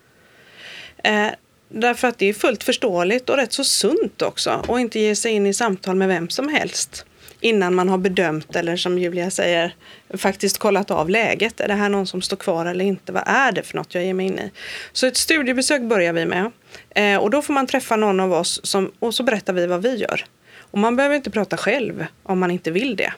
Eh, 1.04 1.28
därför 1.70 2.08
att 2.08 2.18
det 2.18 2.26
är 2.26 2.34
fullt 2.34 2.64
förståeligt 2.64 3.30
och 3.30 3.36
rätt 3.36 3.54
så 3.54 3.64
sunt 3.64 4.22
också 4.22 4.66
och 4.68 4.80
inte 4.80 5.00
ge 5.00 5.16
sig 5.16 5.32
in 5.32 5.46
i 5.46 5.54
samtal 5.54 5.96
med 5.96 6.08
vem 6.08 6.30
som 6.30 6.50
helst 6.50 7.06
innan 7.42 7.76
man 7.76 7.90
har 7.90 7.98
bedömt 7.98 8.56
eller 8.56 8.76
som 8.76 8.98
Julia 8.98 9.32
säger 9.32 9.76
faktiskt 10.18 10.58
kollat 10.58 10.92
av 10.92 11.10
läget. 11.10 11.60
Är 11.60 11.68
det 11.68 11.74
här 11.74 11.90
någon 11.90 12.08
som 12.08 12.22
står 12.22 12.38
kvar 12.38 12.66
eller 12.66 12.86
inte? 12.86 13.12
Vad 13.12 13.24
är 13.26 13.52
det 13.52 13.64
för 13.64 13.78
något 13.78 13.96
jag 13.96 14.06
ger 14.06 14.14
mig 14.14 14.26
in 14.26 14.40
i? 14.40 14.52
Så 14.92 15.08
ett 15.08 15.18
studiebesök 15.18 15.82
börjar 15.82 16.14
vi 16.14 16.26
med 16.26 16.52
eh, 16.96 17.18
och 17.18 17.30
då 17.30 17.42
får 17.42 17.54
man 17.54 17.68
träffa 17.68 17.96
någon 17.96 18.20
av 18.20 18.34
oss 18.34 18.60
som, 18.64 18.92
och 19.00 19.14
så 19.14 19.24
berättar 19.24 19.54
vi 19.54 19.68
vad 19.68 19.82
vi 19.82 19.96
gör. 19.96 20.26
Och 20.58 20.78
man 20.78 20.96
behöver 20.96 21.16
inte 21.16 21.30
prata 21.30 21.58
själv 21.58 22.06
om 22.24 22.40
man 22.40 22.52
inte 22.52 22.72
vill 22.72 22.96
det. 22.96 23.14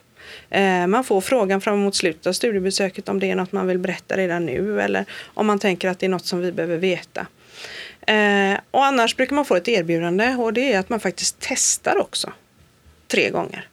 Eh, 0.49 0.87
man 0.87 1.03
får 1.03 1.21
frågan 1.21 1.61
fram 1.61 1.73
emot 1.73 1.95
slutet 1.95 2.27
av 2.27 2.33
studiebesöket 2.33 3.09
om 3.09 3.19
det 3.19 3.31
är 3.31 3.35
något 3.35 3.51
man 3.51 3.67
vill 3.67 3.79
berätta 3.79 4.17
redan 4.17 4.45
nu 4.45 4.81
eller 4.81 5.05
om 5.25 5.47
man 5.47 5.59
tänker 5.59 5.89
att 5.89 5.99
det 5.99 6.05
är 6.05 6.09
något 6.09 6.25
som 6.25 6.39
vi 6.39 6.51
behöver 6.51 6.77
veta. 6.77 7.27
Eh, 8.07 8.59
och 8.71 8.85
annars 8.85 9.15
brukar 9.15 9.35
man 9.35 9.45
få 9.45 9.55
ett 9.55 9.67
erbjudande 9.67 10.35
och 10.35 10.53
det 10.53 10.73
är 10.73 10.79
att 10.79 10.89
man 10.89 10.99
faktiskt 10.99 11.35
testar 11.39 11.97
också. 11.97 12.33
Tre 13.07 13.29
gånger 13.29 13.67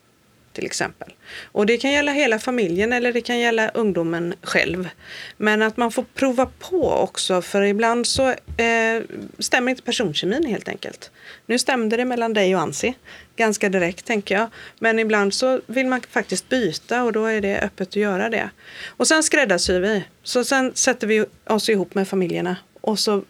till 0.52 0.66
exempel. 0.66 1.12
Och 1.42 1.66
det 1.66 1.76
kan 1.76 1.92
gälla 1.92 2.12
hela 2.12 2.38
familjen 2.38 2.92
eller 2.92 3.12
det 3.12 3.20
kan 3.20 3.38
gälla 3.38 3.68
ungdomen 3.68 4.34
själv. 4.42 4.88
Men 5.36 5.62
att 5.62 5.76
man 5.76 5.92
får 5.92 6.04
prova 6.14 6.50
på 6.58 6.92
också 6.92 7.42
för 7.42 7.62
ibland 7.62 8.06
så 8.06 8.28
eh, 8.56 9.02
stämmer 9.38 9.70
inte 9.70 9.82
personkemin 9.82 10.44
helt 10.44 10.68
enkelt. 10.68 11.10
Nu 11.46 11.58
stämde 11.58 11.96
det 11.96 12.04
mellan 12.04 12.32
dig 12.32 12.54
och 12.54 12.60
Ansi 12.60 12.94
ganska 13.36 13.68
direkt 13.68 14.04
tänker 14.06 14.34
jag. 14.34 14.48
Men 14.78 14.98
ibland 14.98 15.34
så 15.34 15.60
vill 15.66 15.86
man 15.86 16.00
faktiskt 16.10 16.48
byta 16.48 17.02
och 17.02 17.12
då 17.12 17.26
är 17.26 17.40
det 17.40 17.60
öppet 17.60 17.88
att 17.88 17.96
göra 17.96 18.28
det. 18.28 18.50
Och 18.86 19.08
sen 19.08 19.22
skräddarsyr 19.22 19.80
vi. 19.80 20.04
Så 20.22 20.44
sen 20.44 20.72
sätter 20.74 21.06
vi 21.06 21.24
oss 21.46 21.68
ihop 21.68 21.94
med 21.94 22.08
familjerna 22.08 22.56
och 22.80 22.98
så 22.98 23.22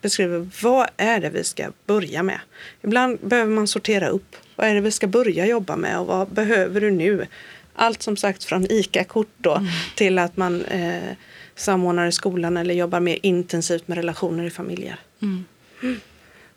beskriver 0.00 0.48
vad 0.62 0.88
är 0.96 1.20
det 1.20 1.30
vi 1.30 1.44
ska 1.44 1.72
börja 1.86 2.22
med. 2.22 2.40
Ibland 2.82 3.18
behöver 3.22 3.50
man 3.50 3.68
sortera 3.68 4.08
upp 4.08 4.36
vad 4.60 4.68
är 4.68 4.74
det 4.74 4.80
vi 4.80 4.90
ska 4.90 5.06
börja 5.06 5.46
jobba 5.46 5.76
med 5.76 5.98
och 5.98 6.06
vad 6.06 6.28
behöver 6.28 6.80
du 6.80 6.90
nu? 6.90 7.26
Allt 7.74 8.02
som 8.02 8.16
sagt 8.16 8.44
från 8.44 8.66
ICA-kort 8.70 9.28
då 9.36 9.54
mm. 9.54 9.68
till 9.94 10.18
att 10.18 10.36
man 10.36 10.64
eh, 10.64 11.16
samordnar 11.54 12.06
i 12.06 12.12
skolan 12.12 12.56
eller 12.56 12.74
jobbar 12.74 13.00
mer 13.00 13.18
intensivt 13.22 13.88
med 13.88 13.96
relationer 13.96 14.44
i 14.44 14.50
familjer. 14.50 14.96
Mm. 15.22 15.44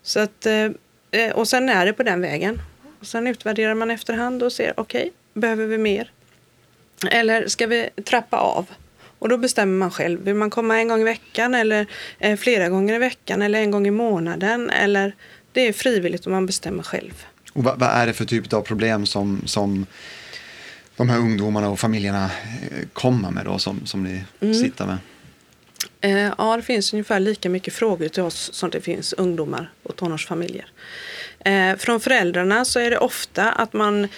Så 0.02 0.20
att, 0.20 0.46
eh, 0.46 0.70
eh, 1.10 1.32
och 1.34 1.48
sen 1.48 1.68
är 1.68 1.86
det 1.86 1.92
på 1.92 2.02
den 2.02 2.20
vägen. 2.20 2.60
Och 3.00 3.06
sen 3.06 3.26
utvärderar 3.26 3.74
man 3.74 3.90
efterhand 3.90 4.42
och 4.42 4.52
ser, 4.52 4.74
okej, 4.76 5.00
okay, 5.00 5.40
behöver 5.40 5.66
vi 5.66 5.78
mer? 5.78 6.10
Eller 7.10 7.48
ska 7.48 7.66
vi 7.66 7.88
trappa 8.04 8.36
av? 8.36 8.66
Och 9.18 9.28
då 9.28 9.36
bestämmer 9.36 9.78
man 9.78 9.90
själv. 9.90 10.24
Vill 10.24 10.34
man 10.34 10.50
komma 10.50 10.78
en 10.78 10.88
gång 10.88 11.00
i 11.00 11.04
veckan 11.04 11.54
eller 11.54 11.86
eh, 12.18 12.36
flera 12.36 12.68
gånger 12.68 12.94
i 12.94 12.98
veckan 12.98 13.42
eller 13.42 13.58
en 13.58 13.70
gång 13.70 13.86
i 13.86 13.90
månaden? 13.90 14.70
Eller 14.70 15.14
det 15.52 15.60
är 15.68 15.72
frivilligt 15.72 16.26
och 16.26 16.32
man 16.32 16.46
bestämmer 16.46 16.82
själv. 16.82 17.26
Och 17.54 17.64
vad, 17.64 17.78
vad 17.78 17.88
är 17.88 18.06
det 18.06 18.12
för 18.12 18.24
typ 18.24 18.52
av 18.52 18.62
problem 18.62 19.06
som, 19.06 19.42
som 19.46 19.86
de 20.96 21.08
här 21.08 21.18
ungdomarna 21.18 21.68
och 21.68 21.80
familjerna 21.80 22.24
eh, 22.24 22.88
kommer 22.92 23.30
med 23.30 23.44
då 23.44 23.58
som, 23.58 23.86
som 23.86 24.02
ni 24.02 24.24
mm. 24.40 24.54
sitter 24.54 24.86
med? 24.86 24.98
Eh, 26.00 26.32
ja, 26.38 26.56
det 26.56 26.62
finns 26.62 26.92
ungefär 26.92 27.20
lika 27.20 27.50
mycket 27.50 27.74
frågor 27.74 28.08
till 28.08 28.22
oss 28.22 28.52
som 28.52 28.70
det 28.70 28.80
finns 28.80 29.12
ungdomar 29.12 29.72
och 29.82 29.96
tonårsfamiljer. 29.96 30.66
Eh, 31.44 31.76
från 31.76 32.00
föräldrarna 32.00 32.64
så 32.64 32.80
är 32.80 32.90
det 32.90 32.98
ofta 32.98 33.52
att 33.52 33.72
man 33.72 34.08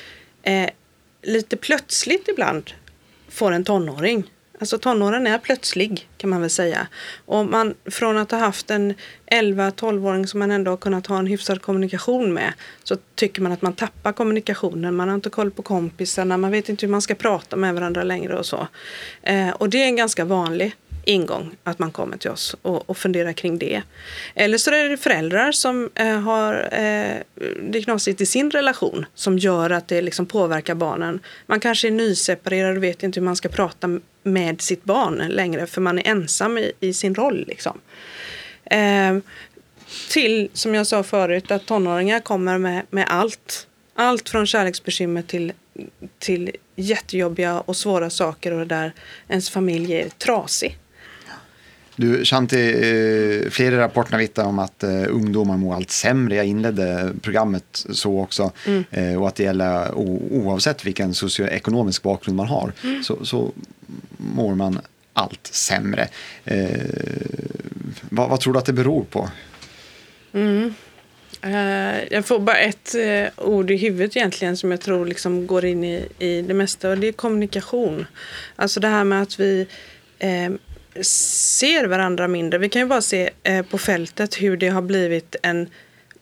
eh, 0.42 0.70
lite 1.22 1.56
plötsligt 1.56 2.28
ibland 2.28 2.70
får 3.28 3.52
en 3.52 3.64
tonåring. 3.64 4.30
Alltså 4.58 4.78
tonåren 4.78 5.26
är 5.26 5.38
plötslig 5.38 6.08
kan 6.16 6.30
man 6.30 6.40
väl 6.40 6.50
säga. 6.50 6.86
Och 7.26 7.46
man, 7.46 7.74
från 7.86 8.18
att 8.18 8.30
ha 8.30 8.38
haft 8.38 8.70
en 8.70 8.94
11-12-åring 9.32 10.26
som 10.26 10.40
man 10.40 10.50
ändå 10.50 10.70
har 10.70 10.76
kunnat 10.76 11.06
ha 11.06 11.18
en 11.18 11.26
hyfsad 11.26 11.62
kommunikation 11.62 12.34
med 12.34 12.52
så 12.84 12.96
tycker 13.14 13.42
man 13.42 13.52
att 13.52 13.62
man 13.62 13.72
tappar 13.72 14.12
kommunikationen. 14.12 14.96
Man 14.96 15.08
har 15.08 15.14
inte 15.14 15.30
koll 15.30 15.50
på 15.50 15.62
kompisarna, 15.62 16.36
man 16.36 16.50
vet 16.50 16.68
inte 16.68 16.86
hur 16.86 16.90
man 16.90 17.02
ska 17.02 17.14
prata 17.14 17.56
med 17.56 17.74
varandra 17.74 18.02
längre 18.02 18.38
och 18.38 18.46
så. 18.46 18.68
Eh, 19.22 19.50
och 19.50 19.70
det 19.70 19.82
är 19.82 19.86
en 19.86 19.96
ganska 19.96 20.24
vanlig 20.24 20.74
ingång 21.06 21.56
att 21.64 21.78
man 21.78 21.90
kommer 21.90 22.16
till 22.16 22.30
oss 22.30 22.56
och, 22.62 22.90
och 22.90 22.96
funderar 22.96 23.32
kring 23.32 23.58
det. 23.58 23.82
Eller 24.34 24.58
så 24.58 24.70
är 24.70 24.88
det 24.88 24.96
föräldrar 24.96 25.52
som 25.52 25.90
eh, 25.94 26.20
har 26.20 26.68
eh, 26.72 27.16
det 27.62 27.82
knasigt 27.82 28.20
i 28.20 28.26
sin 28.26 28.50
relation 28.50 29.06
som 29.14 29.38
gör 29.38 29.70
att 29.70 29.88
det 29.88 30.02
liksom 30.02 30.26
påverkar 30.26 30.74
barnen. 30.74 31.20
Man 31.46 31.60
kanske 31.60 31.88
är 31.88 31.92
nyseparerad 31.92 32.76
och 32.76 32.82
vet 32.82 33.02
inte 33.02 33.20
hur 33.20 33.24
man 33.24 33.36
ska 33.36 33.48
prata 33.48 34.00
med 34.22 34.60
sitt 34.60 34.84
barn 34.84 35.24
längre 35.28 35.66
för 35.66 35.80
man 35.80 35.98
är 35.98 36.06
ensam 36.06 36.58
i, 36.58 36.72
i 36.80 36.92
sin 36.92 37.14
roll. 37.14 37.44
Liksom. 37.48 37.80
Eh, 38.64 39.18
till, 40.10 40.48
som 40.52 40.74
jag 40.74 40.86
sa 40.86 41.02
förut, 41.02 41.50
att 41.50 41.66
tonåringar 41.66 42.20
kommer 42.20 42.58
med, 42.58 42.82
med 42.90 43.06
allt. 43.08 43.66
Allt 43.94 44.28
från 44.28 44.46
kärleksbekymmer 44.46 45.22
till, 45.22 45.52
till 46.18 46.56
jättejobbiga 46.74 47.60
och 47.60 47.76
svåra 47.76 48.10
saker 48.10 48.52
och 48.52 48.66
där 48.66 48.92
ens 49.28 49.50
familj 49.50 49.92
är 49.94 50.08
trasig. 50.08 50.78
Du, 51.96 52.24
Shanti, 52.24 52.70
eh, 52.70 53.50
flera 53.50 53.78
rapporter 53.78 54.18
vittnar 54.18 54.44
om 54.44 54.58
att 54.58 54.84
uh, 54.84 55.04
ungdomar 55.08 55.56
mår 55.56 55.74
allt 55.74 55.90
sämre. 55.90 56.36
Jag 56.36 56.46
inledde 56.46 57.12
programmet 57.22 57.86
så 57.90 58.20
också. 58.20 58.52
Mm. 58.66 58.84
Uh, 58.96 59.22
och 59.22 59.28
att 59.28 59.34
det 59.34 59.42
gäller 59.42 59.94
oavsett 59.94 60.86
vilken 60.86 61.14
socioekonomisk 61.14 62.02
bakgrund 62.02 62.36
man 62.36 62.46
har 62.46 62.72
mm. 62.84 63.02
så, 63.02 63.24
så 63.24 63.52
mår 64.16 64.54
man 64.54 64.80
allt 65.12 65.46
sämre. 65.46 66.08
Uh, 66.50 66.68
vad, 68.00 68.30
vad, 68.30 68.40
tror 68.40 68.52
du 68.52 68.58
att 68.58 68.66
det 68.66 68.72
beror 68.72 69.04
på? 69.04 69.30
Mm. 70.32 70.74
jag 72.10 72.26
får 72.26 72.38
bara 72.38 72.58
ett 72.58 72.94
ord 73.36 73.70
i 73.70 73.76
huvudet 73.76 74.16
egentligen 74.16 74.56
som 74.56 74.70
jag 74.70 74.80
tror 74.80 75.06
liksom 75.06 75.46
går 75.46 75.64
in 75.64 75.84
i, 75.84 76.08
i 76.18 76.42
det 76.42 76.54
mesta 76.54 76.90
och 76.90 76.98
det 76.98 77.08
är 77.08 77.12
kommunikation. 77.12 78.06
Alltså 78.56 78.80
det 78.80 78.88
här 78.88 79.04
med 79.04 79.22
att 79.22 79.40
vi 79.40 79.66
ser 81.04 81.84
varandra 81.84 82.28
mindre. 82.28 82.58
Vi 82.58 82.68
kan 82.68 82.82
ju 82.82 82.88
bara 82.88 83.02
se 83.02 83.30
eh, 83.42 83.66
på 83.66 83.78
fältet 83.78 84.42
hur 84.42 84.56
det 84.56 84.68
har 84.68 84.82
blivit 84.82 85.36
en 85.42 85.68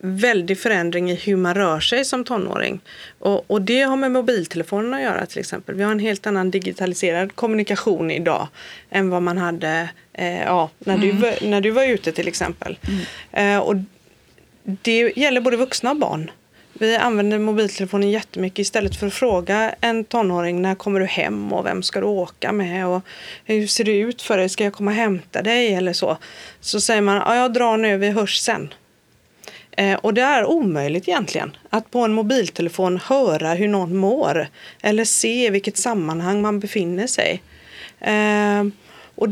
väldig 0.04 0.58
förändring 0.58 1.10
i 1.10 1.14
hur 1.14 1.36
man 1.36 1.54
rör 1.54 1.80
sig 1.80 2.04
som 2.04 2.24
tonåring. 2.24 2.80
Och, 3.18 3.50
och, 3.50 3.62
det 3.62 3.82
har 3.82 3.96
med 3.96 4.10
mobiltelefonen 4.10 4.94
att 4.94 5.02
göra 5.02 5.26
till 5.26 5.38
exempel. 5.38 5.74
Vi 5.74 5.82
har 5.82 5.92
en 5.92 5.98
helt 5.98 6.26
annan 6.26 6.50
digitaliserad 6.50 7.34
kommunikation 7.34 8.10
idag 8.10 8.48
än 8.90 9.10
vad 9.10 9.22
man 9.22 9.38
hade 9.38 9.88
eh, 10.12 10.42
ja, 10.42 10.70
när, 10.78 10.94
mm. 10.94 11.20
du, 11.20 11.48
när 11.48 11.60
du 11.60 11.70
var 11.70 11.84
ute 11.84 12.12
till 12.12 12.28
exempel. 12.28 12.78
Mm. 12.88 13.56
Eh, 13.56 13.62
och 13.62 13.76
det 14.62 15.12
gäller 15.16 15.40
både 15.40 15.56
vuxna 15.56 15.90
och 15.90 15.96
barn. 15.96 16.30
Vi 16.78 16.96
använder 16.96 17.38
mobiltelefonen 17.38 18.10
jättemycket 18.10 18.58
istället 18.58 18.96
för 18.96 19.06
att 19.06 19.14
fråga 19.14 19.74
en 19.80 20.04
tonåring 20.04 20.62
när 20.62 20.74
kommer 20.74 21.00
du 21.00 21.06
hem 21.06 21.52
och 21.52 21.66
vem 21.66 21.82
ska 21.82 22.00
du 22.00 22.06
åka 22.06 22.52
med 22.52 22.86
och 22.86 23.02
hur 23.44 23.66
ser 23.66 23.84
det 23.84 23.96
ut 23.96 24.22
för 24.22 24.38
dig, 24.38 24.48
ska 24.48 24.64
jag 24.64 24.72
komma 24.72 24.90
och 24.90 24.96
hämta 24.96 25.42
dig 25.42 25.74
eller 25.74 25.92
så. 25.92 26.16
Så 26.60 26.80
säger 26.80 27.00
man, 27.00 27.16
ja 27.16 27.36
jag 27.36 27.52
drar 27.52 27.76
nu, 27.76 27.96
vi 27.96 28.10
hörs 28.10 28.38
sen. 28.38 28.74
Eh, 29.70 29.94
och 29.94 30.14
det 30.14 30.22
är 30.22 30.44
omöjligt 30.44 31.08
egentligen 31.08 31.56
att 31.70 31.90
på 31.90 31.98
en 31.98 32.12
mobiltelefon 32.12 33.00
höra 33.04 33.54
hur 33.54 33.68
någon 33.68 33.96
mår 33.96 34.48
eller 34.82 35.04
se 35.04 35.46
i 35.46 35.50
vilket 35.50 35.76
sammanhang 35.76 36.42
man 36.42 36.60
befinner 36.60 37.06
sig. 37.06 37.42
Eh, 38.00 38.64
och 39.14 39.28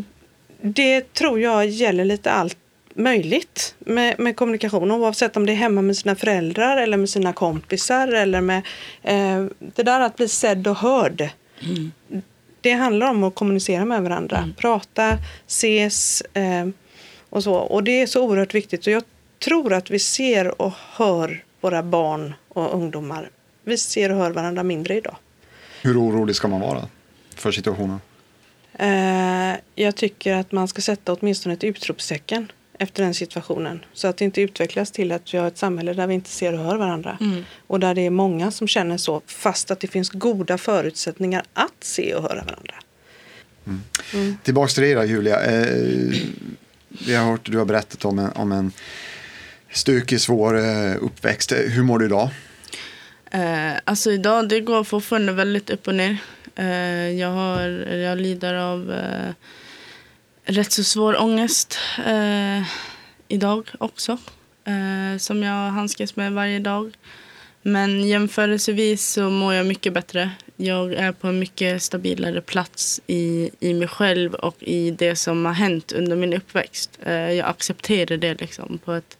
det 0.60 1.12
tror 1.12 1.40
jag 1.40 1.66
gäller 1.66 2.04
lite 2.04 2.30
allt 2.30 2.56
möjligt 2.94 3.74
med, 3.78 4.18
med 4.18 4.36
kommunikation 4.36 4.90
oavsett 4.90 5.36
om 5.36 5.46
det 5.46 5.52
är 5.52 5.56
hemma 5.56 5.82
med 5.82 5.96
sina 5.96 6.14
föräldrar 6.16 6.76
eller 6.76 6.96
med 6.96 7.08
sina 7.08 7.32
kompisar 7.32 8.08
eller 8.08 8.40
med 8.40 8.62
eh, 9.02 9.46
det 9.58 9.82
där 9.82 10.00
att 10.00 10.16
bli 10.16 10.28
sedd 10.28 10.66
och 10.66 10.76
hörd. 10.76 11.28
Mm. 11.60 11.92
Det 12.60 12.72
handlar 12.72 13.10
om 13.10 13.24
att 13.24 13.34
kommunicera 13.34 13.84
med 13.84 14.02
varandra, 14.02 14.36
mm. 14.36 14.54
prata, 14.54 15.18
ses 15.46 16.20
eh, 16.20 16.68
och 17.28 17.42
så. 17.42 17.54
Och 17.54 17.84
det 17.84 18.02
är 18.02 18.06
så 18.06 18.24
oerhört 18.24 18.54
viktigt 18.54 18.86
och 18.86 18.92
jag 18.92 19.02
tror 19.44 19.72
att 19.72 19.90
vi 19.90 19.98
ser 19.98 20.62
och 20.62 20.72
hör 20.92 21.44
våra 21.60 21.82
barn 21.82 22.34
och 22.48 22.74
ungdomar. 22.74 23.30
Vi 23.64 23.78
ser 23.78 24.10
och 24.10 24.16
hör 24.16 24.30
varandra 24.30 24.62
mindre 24.62 24.96
idag. 24.96 25.16
Hur 25.82 26.00
orolig 26.00 26.36
ska 26.36 26.48
man 26.48 26.60
vara 26.60 26.88
för 27.34 27.52
situationen? 27.52 28.00
Eh, 28.78 29.58
jag 29.74 29.96
tycker 29.96 30.34
att 30.34 30.52
man 30.52 30.68
ska 30.68 30.82
sätta 30.82 31.12
åtminstone 31.12 31.52
ett 31.52 31.64
utropstecken 31.64 32.52
efter 32.82 33.02
den 33.02 33.14
situationen. 33.14 33.84
Så 33.92 34.08
att 34.08 34.16
det 34.16 34.24
inte 34.24 34.40
utvecklas 34.40 34.90
till 34.90 35.12
att 35.12 35.34
vi 35.34 35.38
har 35.38 35.48
ett 35.48 35.58
samhälle 35.58 35.92
där 35.92 36.06
vi 36.06 36.14
inte 36.14 36.30
ser 36.30 36.52
och 36.52 36.58
hör 36.58 36.76
varandra. 36.76 37.18
Mm. 37.20 37.44
Och 37.66 37.80
där 37.80 37.94
det 37.94 38.06
är 38.06 38.10
många 38.10 38.50
som 38.50 38.68
känner 38.68 38.96
så 38.96 39.22
fast 39.26 39.70
att 39.70 39.80
det 39.80 39.86
finns 39.86 40.10
goda 40.10 40.58
förutsättningar 40.58 41.44
att 41.54 41.74
se 41.80 42.14
och 42.14 42.22
höra 42.22 42.44
varandra. 42.44 42.74
Mm. 43.66 43.80
Mm. 44.14 44.36
Tillbaks 44.42 44.74
till 44.74 44.82
dig 44.82 44.94
då 44.94 45.04
Julia. 45.04 45.44
Eh, 45.44 46.14
vi 46.88 47.14
har 47.14 47.30
hört 47.30 47.50
du 47.50 47.58
har 47.58 47.64
berättat 47.64 48.04
om 48.04 48.18
en, 48.18 48.32
om 48.32 48.52
en 48.52 48.72
stökig, 49.70 50.20
svår 50.20 50.58
eh, 50.58 50.96
uppväxt. 51.00 51.52
Hur 51.52 51.82
mår 51.82 51.98
du 51.98 52.04
idag? 52.04 52.30
Eh, 53.30 53.72
alltså 53.84 54.10
idag 54.10 54.48
det 54.48 54.60
går 54.60 54.84
fortfarande 54.84 55.32
väldigt 55.32 55.70
upp 55.70 55.88
och 55.88 55.94
ner. 55.94 56.16
Eh, 56.54 57.10
jag, 57.10 57.28
har, 57.28 57.60
jag 57.88 58.20
lider 58.20 58.54
av 58.54 58.92
eh, 58.92 59.34
rätt 60.44 60.72
så 60.72 60.84
svår 60.84 61.20
ångest 61.22 61.78
eh, 62.06 62.62
idag 63.28 63.70
också. 63.78 64.18
Eh, 64.64 65.18
som 65.18 65.42
jag 65.42 65.70
handskas 65.70 66.16
med 66.16 66.32
varje 66.32 66.58
dag. 66.58 66.96
Men 67.62 68.08
jämförelsevis 68.08 69.12
så 69.12 69.30
mår 69.30 69.54
jag 69.54 69.66
mycket 69.66 69.92
bättre. 69.92 70.30
Jag 70.56 70.94
är 70.94 71.12
på 71.12 71.28
en 71.28 71.38
mycket 71.38 71.82
stabilare 71.82 72.40
plats 72.40 73.00
i, 73.06 73.50
i 73.60 73.74
mig 73.74 73.88
själv 73.88 74.34
och 74.34 74.62
i 74.62 74.90
det 74.90 75.16
som 75.16 75.44
har 75.44 75.52
hänt 75.52 75.92
under 75.92 76.16
min 76.16 76.34
uppväxt. 76.34 76.98
Eh, 77.02 77.32
jag 77.32 77.48
accepterar 77.48 78.16
det 78.16 78.40
liksom 78.40 78.78
på 78.78 78.92
ett 78.92 79.18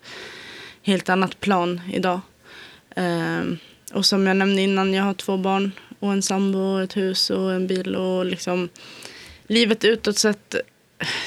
helt 0.82 1.08
annat 1.08 1.40
plan 1.40 1.80
idag. 1.92 2.20
Eh, 2.96 3.42
och 3.92 4.06
som 4.06 4.26
jag 4.26 4.37
nämnde 4.37 4.62
innan, 4.62 4.94
jag 4.94 5.04
har 5.04 5.14
två 5.14 5.37
barn 5.37 5.72
och 5.98 6.12
en 6.12 6.22
sambo, 6.22 6.78
ett 6.78 6.96
hus 6.96 7.30
och 7.30 7.52
en 7.52 7.66
bil. 7.66 7.96
och 7.96 8.26
liksom 8.26 8.68
Livet 9.46 9.85
utåt 9.85 10.18
sett 10.18 10.54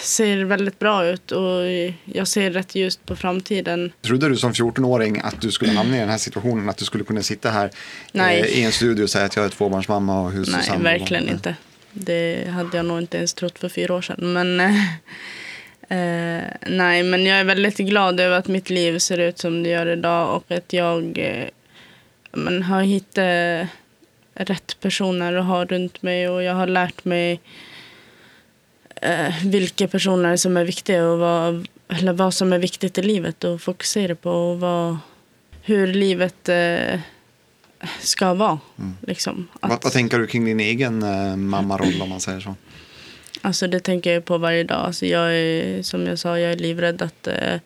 ser 0.01 0.43
väldigt 0.43 0.79
bra 0.79 1.05
ut 1.05 1.31
och 1.31 1.61
jag 2.05 2.27
ser 2.27 2.51
rätt 2.51 2.75
ljust 2.75 3.05
på 3.05 3.15
framtiden. 3.15 3.91
Trodde 4.01 4.29
du 4.29 4.37
som 4.37 4.53
14-åring 4.53 5.21
att 5.23 5.41
du 5.41 5.51
skulle 5.51 5.71
hamna 5.71 5.97
i 5.97 5.99
den 5.99 6.09
här 6.09 6.17
situationen? 6.17 6.69
Att 6.69 6.77
du 6.77 6.85
skulle 6.85 7.03
kunna 7.03 7.21
sitta 7.21 7.49
här 7.49 7.71
Nej. 8.11 8.39
Eh, 8.39 8.59
i 8.59 8.63
en 8.63 8.71
studio 8.71 9.03
och 9.03 9.09
säga 9.09 9.25
att 9.25 9.35
jag 9.35 9.45
är 9.45 9.49
tvåbarnsmamma 9.49 10.21
och 10.21 10.31
hus 10.31 10.49
Nej, 10.51 10.61
och? 10.71 10.81
Nej, 10.81 10.99
verkligen 10.99 11.29
inte. 11.29 11.55
Det 11.91 12.47
hade 12.49 12.77
jag 12.77 12.85
nog 12.85 12.99
inte 12.99 13.17
ens 13.17 13.33
trott 13.33 13.59
för 13.59 13.69
fyra 13.69 13.93
år 13.93 14.01
sedan. 14.01 14.33
Men, 14.33 14.59
eh, 15.89 16.43
nej, 16.67 17.03
men 17.03 17.25
jag 17.25 17.39
är 17.39 17.43
väldigt 17.43 17.77
glad 17.77 18.19
över 18.19 18.37
att 18.37 18.47
mitt 18.47 18.69
liv 18.69 18.99
ser 18.99 19.17
ut 19.17 19.39
som 19.39 19.63
det 19.63 19.69
gör 19.69 19.87
idag 19.87 20.35
och 20.35 20.51
att 20.51 20.73
jag 20.73 21.17
eh, 21.17 21.47
men, 22.31 22.63
har 22.63 22.81
hittat 22.81 23.69
rätt 24.33 24.79
personer 24.79 25.33
att 25.33 25.45
ha 25.45 25.65
runt 25.65 26.01
mig 26.01 26.29
och 26.29 26.43
jag 26.43 26.53
har 26.53 26.67
lärt 26.67 27.05
mig 27.05 27.31
eh, 27.33 27.39
vilka 29.43 29.87
personer 29.87 30.35
som 30.35 30.57
är 30.57 30.65
viktiga 30.65 31.07
och 31.07 31.19
vad, 31.19 31.67
eller 31.87 32.13
vad 32.13 32.33
som 32.33 32.53
är 32.53 32.59
viktigt 32.59 32.97
i 32.97 33.01
livet 33.01 33.43
och 33.43 33.61
fokusera 33.61 34.15
på 34.15 34.31
och 34.31 34.59
vad, 34.59 34.97
hur 35.61 35.87
livet 35.87 36.49
eh, 36.49 36.99
ska 37.99 38.33
vara. 38.33 38.59
Liksom. 39.01 39.47
Vad, 39.61 39.71
Att, 39.71 39.83
vad 39.83 39.93
tänker 39.93 40.19
du 40.19 40.27
kring 40.27 40.45
din 40.45 40.59
egen 40.59 41.03
eh, 41.03 41.35
mammaroll 41.35 42.01
om 42.01 42.09
man 42.09 42.19
säger 42.19 42.39
så? 42.39 42.55
Alltså 43.41 43.67
det 43.67 43.79
tänker 43.79 44.13
jag 44.13 44.25
på 44.25 44.37
varje 44.37 44.63
dag. 44.63 44.77
Alltså 44.77 45.05
jag 45.05 45.35
är, 45.35 45.83
som 45.83 46.07
jag 46.07 46.19
sa, 46.19 46.39
jag 46.39 46.51
är 46.51 46.57
livrädd 46.57 47.01
att, 47.01 47.27
eh, 47.27 47.59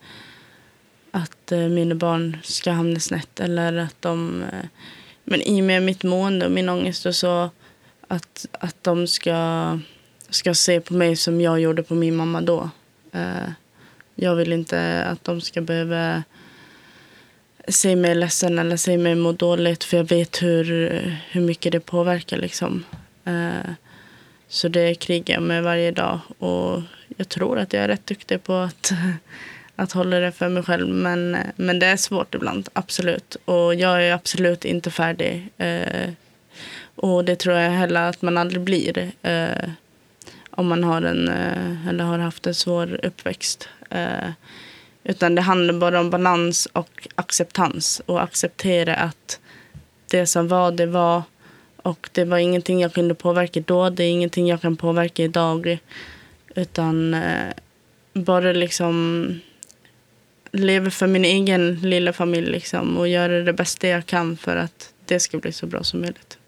att 1.10 1.52
eh, 1.52 1.58
mina 1.58 1.94
barn 1.94 2.36
ska 2.42 2.70
hamna 2.70 3.00
snett. 3.00 3.40
Eller 3.40 3.76
att 3.76 4.02
de... 4.02 4.42
Eh, 4.42 4.66
men 5.24 5.42
i 5.42 5.60
och 5.60 5.64
med 5.64 5.82
mitt 5.82 6.02
mående 6.02 6.46
och 6.46 6.52
min 6.52 6.68
ångest 6.68 7.06
och 7.06 7.14
så, 7.14 7.50
att, 8.08 8.46
att 8.52 8.76
de 8.82 9.06
ska, 9.06 9.78
ska 10.30 10.54
se 10.54 10.80
på 10.80 10.94
mig 10.94 11.16
som 11.16 11.40
jag 11.40 11.60
gjorde 11.60 11.82
på 11.82 11.94
min 11.94 12.16
mamma 12.16 12.40
då. 12.40 12.70
Eh, 13.12 13.50
jag 14.14 14.34
vill 14.34 14.52
inte 14.52 15.04
att 15.04 15.24
de 15.24 15.40
ska 15.40 15.60
behöva 15.60 16.22
se 17.68 17.96
mig 17.96 18.14
ledsen 18.14 18.58
eller 18.58 18.76
se 18.76 18.98
mig 18.98 19.14
må 19.14 19.32
dåligt 19.32 19.84
för 19.84 19.96
jag 19.96 20.04
vet 20.04 20.42
hur, 20.42 20.64
hur 21.30 21.40
mycket 21.40 21.72
det 21.72 21.80
påverkar. 21.80 22.36
Liksom. 22.36 22.84
Eh, 23.24 23.72
så 24.48 24.68
det 24.68 24.94
krigar 24.94 25.34
jag 25.34 25.42
med 25.42 25.62
varje 25.62 25.90
dag. 25.90 26.20
Och 26.38 26.82
jag 27.16 27.28
tror 27.28 27.58
att 27.58 27.72
jag 27.72 27.84
är 27.84 27.88
rätt 27.88 28.06
duktig 28.06 28.42
på 28.42 28.54
att, 28.54 28.92
att 29.76 29.92
hålla 29.92 30.18
det 30.18 30.32
för 30.32 30.48
mig 30.48 30.62
själv. 30.62 30.88
Men, 30.88 31.36
men 31.56 31.78
det 31.78 31.86
är 31.86 31.96
svårt 31.96 32.34
ibland, 32.34 32.68
absolut. 32.72 33.36
Och 33.44 33.74
jag 33.74 34.04
är 34.04 34.12
absolut 34.12 34.64
inte 34.64 34.90
färdig. 34.90 35.48
Eh, 35.56 36.10
och 36.94 37.24
det 37.24 37.36
tror 37.36 37.56
jag 37.56 37.70
heller 37.70 38.08
att 38.08 38.22
man 38.22 38.38
aldrig 38.38 38.62
blir. 38.62 39.12
Om 40.50 40.68
man 40.68 40.84
har, 40.84 41.02
en, 41.02 41.28
eh, 41.28 41.88
eller 41.88 42.04
har 42.04 42.18
haft 42.18 42.46
en 42.46 42.54
svår 42.54 43.00
uppväxt. 43.02 43.68
Eh, 43.90 44.30
utan 45.04 45.34
det 45.34 45.42
handlar 45.42 45.74
bara 45.74 46.00
om 46.00 46.10
balans 46.10 46.68
och 46.72 47.08
acceptans. 47.14 48.02
Och 48.06 48.22
acceptera 48.22 48.94
att 48.94 49.40
det 50.10 50.26
som 50.26 50.48
var, 50.48 50.72
det 50.72 50.86
var. 50.86 51.22
Och 51.82 52.10
det 52.12 52.24
var 52.24 52.38
ingenting 52.38 52.80
jag 52.80 52.94
kunde 52.94 53.14
påverka 53.14 53.60
då. 53.60 53.90
Det 53.90 54.04
är 54.04 54.10
ingenting 54.10 54.48
jag 54.48 54.60
kan 54.60 54.76
påverka 54.76 55.24
idag. 55.24 55.78
Utan 56.54 57.14
eh, 57.14 57.52
bara 58.12 58.52
liksom 58.52 59.26
leva 60.52 60.90
för 60.90 61.06
min 61.06 61.24
egen 61.24 61.74
lilla 61.74 62.12
familj 62.12 62.50
liksom, 62.50 62.96
och 62.96 63.08
göra 63.08 63.42
det 63.42 63.52
bästa 63.52 63.88
jag 63.88 64.06
kan 64.06 64.36
för 64.36 64.56
att 64.56 64.92
det 65.06 65.20
ska 65.20 65.38
bli 65.38 65.52
så 65.52 65.66
bra 65.66 65.84
som 65.84 66.00
möjligt. 66.00 66.38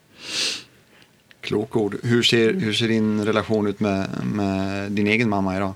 Klokord. 1.42 1.96
Hur 2.02 2.22
ser, 2.22 2.52
hur 2.52 2.72
ser 2.72 2.88
din 2.88 3.24
relation 3.24 3.66
ut 3.66 3.80
med, 3.80 4.08
med 4.24 4.92
din 4.92 5.06
egen 5.06 5.28
mamma 5.28 5.56
idag? 5.56 5.74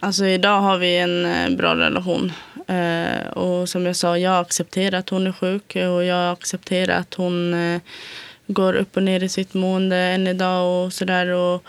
Alltså 0.00 0.26
idag 0.26 0.60
har 0.60 0.78
vi 0.78 0.96
en 0.98 1.26
eh, 1.26 1.56
bra 1.56 1.76
relation. 1.76 2.32
Eh, 2.66 3.26
och 3.26 3.68
som 3.68 3.86
jag 3.86 3.96
sa, 3.96 4.18
jag 4.18 4.40
accepterar 4.40 4.98
att 4.98 5.08
hon 5.08 5.26
är 5.26 5.32
sjuk 5.32 5.76
och 5.76 6.04
jag 6.04 6.32
accepterar 6.32 6.98
att 6.98 7.14
hon 7.14 7.54
eh, 7.54 7.80
går 8.46 8.74
upp 8.74 8.96
och 8.96 9.02
ner 9.02 9.22
i 9.22 9.28
sitt 9.28 9.54
mående 9.54 9.96
än 9.96 10.26
idag 10.26 10.84
och 10.84 10.92
sådär. 10.92 11.26
Och, 11.26 11.64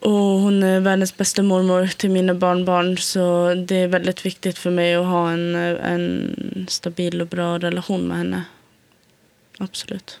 och 0.00 0.40
hon 0.40 0.62
är 0.62 0.80
världens 0.80 1.16
bästa 1.16 1.42
mormor 1.42 1.86
till 1.86 2.10
mina 2.10 2.34
barnbarn 2.34 2.98
så 2.98 3.54
det 3.54 3.76
är 3.76 3.88
väldigt 3.88 4.26
viktigt 4.26 4.58
för 4.58 4.70
mig 4.70 4.94
att 4.94 5.06
ha 5.06 5.30
en, 5.30 5.54
eh, 5.54 5.92
en 5.92 6.66
stabil 6.68 7.20
och 7.20 7.28
bra 7.28 7.58
relation 7.58 8.08
med 8.08 8.16
henne. 8.16 8.44
Absolut. 9.58 10.20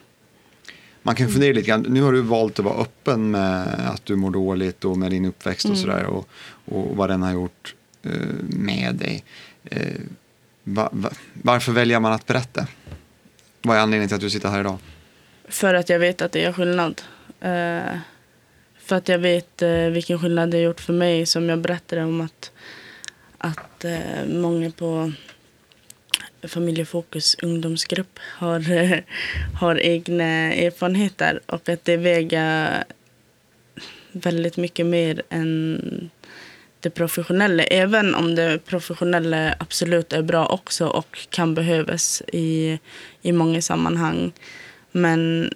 Man 1.06 1.14
kan 1.14 1.28
fundera 1.28 1.52
lite 1.52 1.68
grann. 1.68 1.86
Nu 1.88 2.02
har 2.02 2.12
du 2.12 2.20
valt 2.20 2.58
att 2.58 2.64
vara 2.64 2.82
öppen 2.82 3.30
med 3.30 3.88
att 3.88 4.06
du 4.06 4.16
mår 4.16 4.30
dåligt 4.30 4.84
och 4.84 4.98
med 4.98 5.10
din 5.10 5.24
uppväxt 5.24 5.64
och 5.64 5.78
sådär 5.78 6.04
och, 6.04 6.28
och 6.64 6.96
vad 6.96 7.10
den 7.10 7.22
har 7.22 7.32
gjort 7.32 7.74
eh, 8.02 8.10
med 8.48 8.94
dig. 8.94 9.24
Eh, 9.64 10.00
va, 10.62 10.88
va, 10.92 11.10
varför 11.42 11.72
väljer 11.72 12.00
man 12.00 12.12
att 12.12 12.26
berätta? 12.26 12.66
Vad 13.62 13.76
är 13.76 13.80
anledningen 13.80 14.08
till 14.08 14.14
att 14.14 14.20
du 14.20 14.30
sitter 14.30 14.48
här 14.48 14.60
idag? 14.60 14.78
För 15.48 15.74
att 15.74 15.88
jag 15.88 15.98
vet 15.98 16.22
att 16.22 16.32
det 16.32 16.40
gör 16.40 16.52
skillnad. 16.52 17.02
Eh, 17.40 17.98
för 18.78 18.96
att 18.96 19.08
jag 19.08 19.18
vet 19.18 19.62
eh, 19.62 19.70
vilken 19.70 20.18
skillnad 20.18 20.50
det 20.50 20.56
har 20.56 20.62
gjort 20.62 20.80
för 20.80 20.92
mig 20.92 21.26
som 21.26 21.48
jag 21.48 21.58
berättade 21.58 22.04
om 22.04 22.20
att, 22.20 22.52
att 23.38 23.84
eh, 23.84 24.26
många 24.28 24.70
på 24.70 25.12
Familjefokus 26.48 27.36
ungdomsgrupp 27.42 28.18
har, 28.18 28.60
har 29.60 29.80
egna 29.80 30.24
erfarenheter 30.54 31.40
och 31.46 31.68
att 31.68 31.84
det 31.84 31.96
väger 31.96 32.84
väldigt 34.12 34.56
mycket 34.56 34.86
mer 34.86 35.22
än 35.30 36.10
det 36.80 36.90
professionella. 36.90 37.62
Även 37.62 38.14
om 38.14 38.34
det 38.34 38.58
professionella 38.66 39.54
absolut 39.58 40.12
är 40.12 40.22
bra 40.22 40.46
också 40.46 40.86
och 40.86 41.18
kan 41.30 41.54
behövas 41.54 42.22
i, 42.32 42.78
i 43.22 43.32
många 43.32 43.62
sammanhang. 43.62 44.32
Men, 44.92 45.52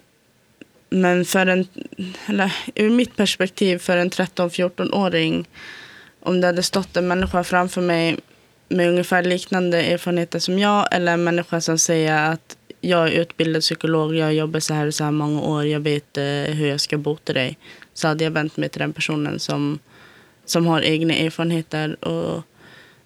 men 0.89 1.25
för 1.25 1.45
en, 1.47 1.67
eller, 2.25 2.53
ur 2.75 2.89
mitt 2.89 3.15
perspektiv 3.15 3.77
för 3.77 3.97
en 3.97 4.09
13-14-åring 4.09 5.47
om 6.19 6.41
det 6.41 6.47
hade 6.47 6.63
stått 6.63 6.97
en 6.97 7.07
människa 7.07 7.43
framför 7.43 7.81
mig 7.81 8.17
med 8.69 8.89
ungefär 8.89 9.23
liknande 9.23 9.81
erfarenheter 9.81 10.39
som 10.39 10.59
jag 10.59 10.87
eller 10.91 11.13
en 11.13 11.23
människa 11.23 11.61
som 11.61 11.79
säger 11.79 12.31
att 12.31 12.57
jag 12.81 13.07
är 13.07 13.11
utbildad 13.11 13.61
psykolog, 13.61 14.15
jag 14.15 14.33
jobbar 14.33 14.59
så 14.59 14.73
här 14.73 14.87
och 14.87 14.93
så 14.93 15.03
här 15.03 15.11
många 15.11 15.41
år, 15.41 15.65
jag 15.65 15.79
vet 15.79 16.17
eh, 16.17 16.23
hur 16.23 16.67
jag 16.67 16.79
ska 16.79 16.97
bota 16.97 17.33
dig. 17.33 17.57
Så 17.93 18.07
hade 18.07 18.23
jag 18.23 18.31
vänt 18.31 18.57
mig 18.57 18.69
till 18.69 18.79
den 18.79 18.93
personen 18.93 19.39
som, 19.39 19.79
som 20.45 20.67
har 20.67 20.81
egna 20.81 21.13
erfarenheter. 21.13 22.05
Och, 22.05 22.43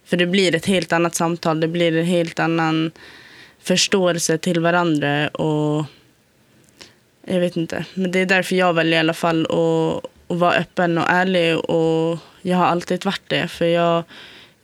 för 0.06 0.18
det 0.18 0.26
blir 0.26 0.56
ett 0.56 0.66
helt 0.66 0.94
annat 0.94 1.16
samtal, 1.16 1.60
det 1.60 1.68
blir 1.68 1.98
en 1.98 2.06
helt 2.06 2.40
annan 2.40 2.92
förståelse 3.60 4.38
till 4.38 4.60
varandra. 4.60 5.28
Och 5.28 5.86
jag 7.28 7.40
vet 7.40 7.58
inte, 7.58 7.86
men 7.94 8.12
det 8.12 8.20
är 8.20 8.26
därför 8.26 8.56
jag 8.56 8.74
väljer 8.74 8.96
i 8.96 9.00
alla 9.00 9.14
fall 9.14 9.46
att, 9.46 10.06
att 10.28 10.38
vara 10.38 10.54
öppen 10.54 10.98
och 10.98 11.10
ärlig. 11.10 11.58
Och 11.58 12.20
jag 12.42 12.58
har 12.58 12.66
alltid 12.66 13.06
varit 13.06 13.30
det, 13.30 13.48
för 13.48 13.66
jag 13.66 14.04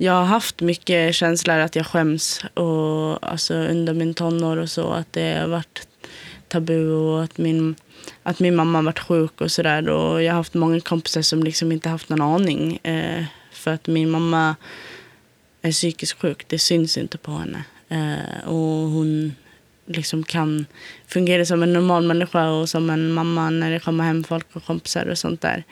jag 0.02 0.14
har 0.14 0.26
haft 0.26 0.62
mycket 0.62 1.16
känslor 1.16 1.60
att 1.60 1.76
jag 1.76 1.88
skäms 1.88 2.42
och, 2.54 3.30
alltså, 3.32 3.54
under 3.54 3.94
min 3.94 4.14
tonår 4.14 4.58
och 4.58 4.70
så. 4.70 4.92
Att 4.92 5.14
det 5.14 5.38
har 5.40 5.48
varit 5.48 5.88
tabu 6.48 6.92
och 6.92 7.24
att 7.24 7.38
min, 7.38 7.76
att 8.24 8.40
min 8.40 8.56
mamma 8.56 8.78
har 8.78 8.84
varit 8.84 9.00
sjuk 9.00 9.42
och 9.42 9.52
sådär. 9.52 9.82
Jag 10.22 10.32
har 10.32 10.38
haft 10.38 10.54
många 10.54 10.80
kompisar 10.80 11.22
som 11.22 11.44
liksom 11.44 11.72
inte 11.72 11.90
haft 11.90 12.10
någon 12.10 12.22
aning. 12.22 12.80
Eh, 12.84 13.24
för 13.52 13.72
att 13.72 13.88
min 13.88 14.10
mamma 14.10 14.56
är 15.62 15.72
psykiskt 15.72 16.22
sjuk. 16.22 16.46
Det 16.48 16.60
syns 16.60 16.98
inte 16.98 17.18
på 17.18 17.32
henne. 17.32 17.64
Eh, 17.90 18.48
och 18.48 18.90
hon 18.90 19.36
liksom 19.86 20.24
kan 20.24 20.66
fungera 21.08 21.46
som 21.46 21.64
en 21.64 21.74
normal 21.74 22.08
människa 22.08 22.50
och 22.50 22.70
som 22.70 22.90
en 22.90 23.12
mamma 23.12 23.50
när 23.50 23.72
det 23.72 23.80
kommer 23.80 24.04
hem 24.04 24.24
folk 24.24 24.48
och 24.54 24.66
kompisar 24.66 25.06
och 25.06 25.18
sånt 25.18 25.42
där. 25.42 25.64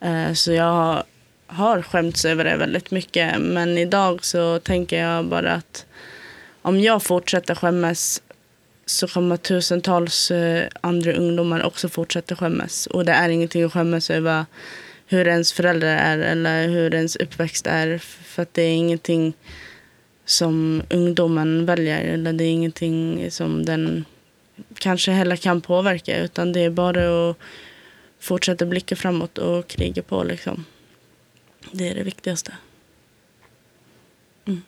Eh, 0.00 0.32
så 0.32 0.52
jag 0.52 0.72
har 0.72 1.04
har 1.50 1.82
skämts 1.82 2.24
över 2.24 2.44
det 2.44 2.56
väldigt 2.56 2.90
mycket. 2.90 3.40
Men 3.40 3.78
idag 3.78 4.24
så 4.24 4.58
tänker 4.58 5.02
jag 5.02 5.24
bara 5.24 5.52
att 5.52 5.86
om 6.62 6.80
jag 6.80 7.02
fortsätter 7.02 7.54
skämmas 7.54 8.22
så 8.86 9.08
kommer 9.08 9.36
tusentals 9.36 10.30
eh, 10.30 10.68
andra 10.80 11.12
ungdomar 11.12 11.62
också 11.62 11.88
fortsätta 11.88 12.36
skämmas. 12.36 12.86
Och 12.86 13.04
det 13.04 13.12
är 13.12 13.28
ingenting 13.28 13.64
att 13.64 13.72
skämmas 13.72 14.10
över 14.10 14.44
hur 15.06 15.28
ens 15.28 15.52
föräldrar 15.52 15.96
är 15.96 16.18
eller 16.18 16.68
hur 16.68 16.94
ens 16.94 17.16
uppväxt 17.16 17.66
är. 17.66 17.98
För 17.98 18.42
att 18.42 18.54
det 18.54 18.62
är 18.62 18.74
ingenting 18.74 19.32
som 20.24 20.82
ungdomen 20.90 21.66
väljer 21.66 22.04
eller 22.04 22.32
det 22.32 22.44
är 22.44 22.50
ingenting 22.50 23.30
som 23.30 23.64
den 23.64 24.04
kanske 24.78 25.10
heller 25.10 25.36
kan 25.36 25.60
påverka 25.60 26.18
utan 26.18 26.52
det 26.52 26.60
är 26.60 26.70
bara 26.70 27.30
att 27.30 27.36
fortsätta 28.20 28.66
blicka 28.66 28.96
framåt 28.96 29.38
och 29.38 29.68
kriga 29.68 30.02
på 30.02 30.24
liksom. 30.24 30.64
Det 31.72 31.88
är 31.88 31.94
det 31.94 32.02
viktigaste. 32.02 32.52
Mm. 34.44 34.62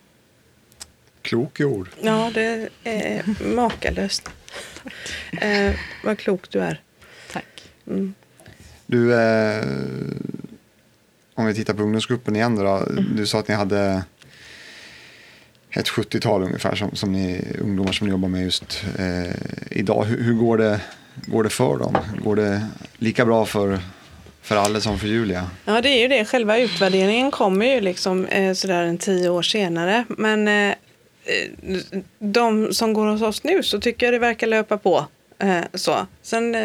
Klok 1.23 1.61
ord. 1.61 1.89
Ja, 2.01 2.31
det 2.35 2.69
är 2.85 3.45
makalöst. 3.55 4.29
Eh, 5.41 5.75
vad 6.05 6.19
klok 6.19 6.51
du 6.51 6.61
är. 6.61 6.81
Tack. 7.33 7.73
Mm. 7.87 8.15
Du, 8.87 9.15
eh, 9.15 9.65
om 11.35 11.47
vi 11.47 11.55
tittar 11.55 11.75
på 11.75 11.83
ungdomsgruppen 11.83 12.37
igen 12.37 12.57
då. 12.57 12.77
Mm. 12.77 13.17
Du 13.17 13.27
sa 13.27 13.39
att 13.39 13.49
ni 13.49 13.55
hade 13.55 14.05
ett 15.71 15.89
70-tal 15.89 16.43
ungefär 16.43 16.75
som, 16.75 16.97
som 16.97 17.13
ni, 17.13 17.45
ungdomar 17.61 17.93
som 17.93 18.07
ni 18.07 18.11
jobbar 18.11 18.29
med 18.29 18.43
just 18.43 18.85
eh, 18.99 19.35
idag. 19.71 20.05
Hur, 20.05 20.23
hur, 20.23 20.35
går, 20.35 20.59
det, 20.59 20.81
går 21.27 21.45
det 21.45 21.51
för 21.51 21.79
dem? 21.79 21.97
Går 22.25 22.37
det 22.37 22.67
lika 22.99 23.25
bra 23.25 23.47
för 23.47 23.81
för 24.43 24.57
alla 24.57 24.81
som 24.81 24.99
för 24.99 25.07
Julia. 25.07 25.51
Ja, 25.65 25.81
det 25.81 25.89
är 25.89 26.01
ju 26.01 26.09
det. 26.09 26.25
Själva 26.25 26.59
utvärderingen 26.59 27.31
kommer 27.31 27.67
ju 27.67 27.81
liksom 27.81 28.27
eh, 28.27 28.55
sådär 28.55 28.83
en 28.83 28.99
tio 28.99 29.29
år 29.29 29.43
senare. 29.43 30.05
Men 30.09 30.49
eh, 30.49 30.75
de 32.19 32.75
som 32.75 32.93
går 32.93 33.07
hos 33.07 33.23
oss 33.23 33.45
nu 33.45 33.63
så 33.63 33.81
tycker 33.81 34.07
jag 34.07 34.15
det 34.15 34.19
verkar 34.19 34.47
löpa 34.47 34.79
på. 34.79 35.07
Eh, 35.39 35.61
så. 35.75 36.07
Sen, 36.23 36.55
eh, 36.55 36.61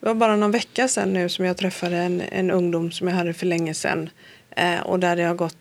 det 0.00 0.06
var 0.06 0.14
bara 0.14 0.36
någon 0.36 0.50
vecka 0.50 0.88
sedan 0.88 1.12
nu 1.12 1.28
som 1.28 1.44
jag 1.44 1.56
träffade 1.56 1.96
en, 1.96 2.22
en 2.32 2.50
ungdom 2.50 2.92
som 2.92 3.08
jag 3.08 3.14
hade 3.14 3.32
för 3.32 3.46
länge 3.46 3.74
sedan. 3.74 4.10
Eh, 4.56 4.80
och 4.80 5.00
där 5.00 5.16
det 5.16 5.22
har 5.22 5.34
gått 5.34 5.56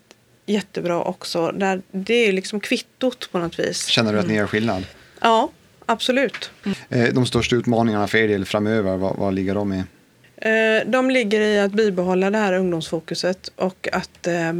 jättebra 0.45 1.01
också. 1.01 1.51
Där 1.51 1.81
det 1.91 2.13
är 2.13 2.31
liksom 2.31 2.59
kvittot 2.59 3.31
på 3.31 3.39
något 3.39 3.59
vis. 3.59 3.85
Känner 3.85 4.13
du 4.13 4.19
att 4.19 4.27
ni 4.27 4.35
gör 4.35 4.47
skillnad? 4.47 4.83
Ja, 5.21 5.49
absolut. 5.85 6.51
Eh, 6.89 7.13
de 7.13 7.25
största 7.25 7.55
utmaningarna 7.55 8.07
för 8.07 8.17
er 8.17 8.27
del 8.27 8.45
framöver, 8.45 8.97
vad, 8.97 9.15
vad 9.15 9.33
ligger 9.33 9.55
de 9.55 9.73
i? 9.73 9.83
Eh, 10.41 10.87
de 10.87 11.09
ligger 11.09 11.41
i 11.41 11.59
att 11.59 11.71
bibehålla 11.71 12.29
det 12.29 12.37
här 12.37 12.53
ungdomsfokuset 12.53 13.51
och 13.55 13.87
att, 13.91 14.27
eh, 14.27 14.53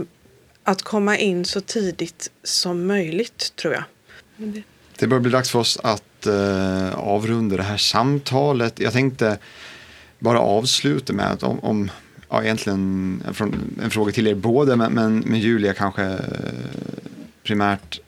att 0.63 0.81
komma 0.81 1.17
in 1.17 1.45
så 1.45 1.61
tidigt 1.61 2.31
som 2.43 2.87
möjligt, 2.87 3.53
tror 3.55 3.73
jag. 3.73 3.83
Det 4.99 5.07
börjar 5.07 5.21
bli 5.21 5.31
dags 5.31 5.49
för 5.49 5.59
oss 5.59 5.79
att 5.83 6.25
eh, 6.25 6.99
avrunda 6.99 7.57
det 7.57 7.63
här 7.63 7.77
samtalet. 7.77 8.79
Jag 8.79 8.93
tänkte 8.93 9.37
bara 10.19 10.39
avsluta 10.39 11.13
med 11.13 11.31
att 11.31 11.43
om, 11.43 11.59
om 11.59 11.91
ja, 12.29 12.43
egentligen 12.43 13.23
en 13.83 13.89
fråga 13.89 14.11
till 14.11 14.27
er 14.27 14.35
båda, 14.35 14.75
men, 14.75 14.93
men, 14.93 15.19
men 15.19 15.39
Julia 15.39 15.73
kanske 15.73 16.17
primärt 17.43 17.99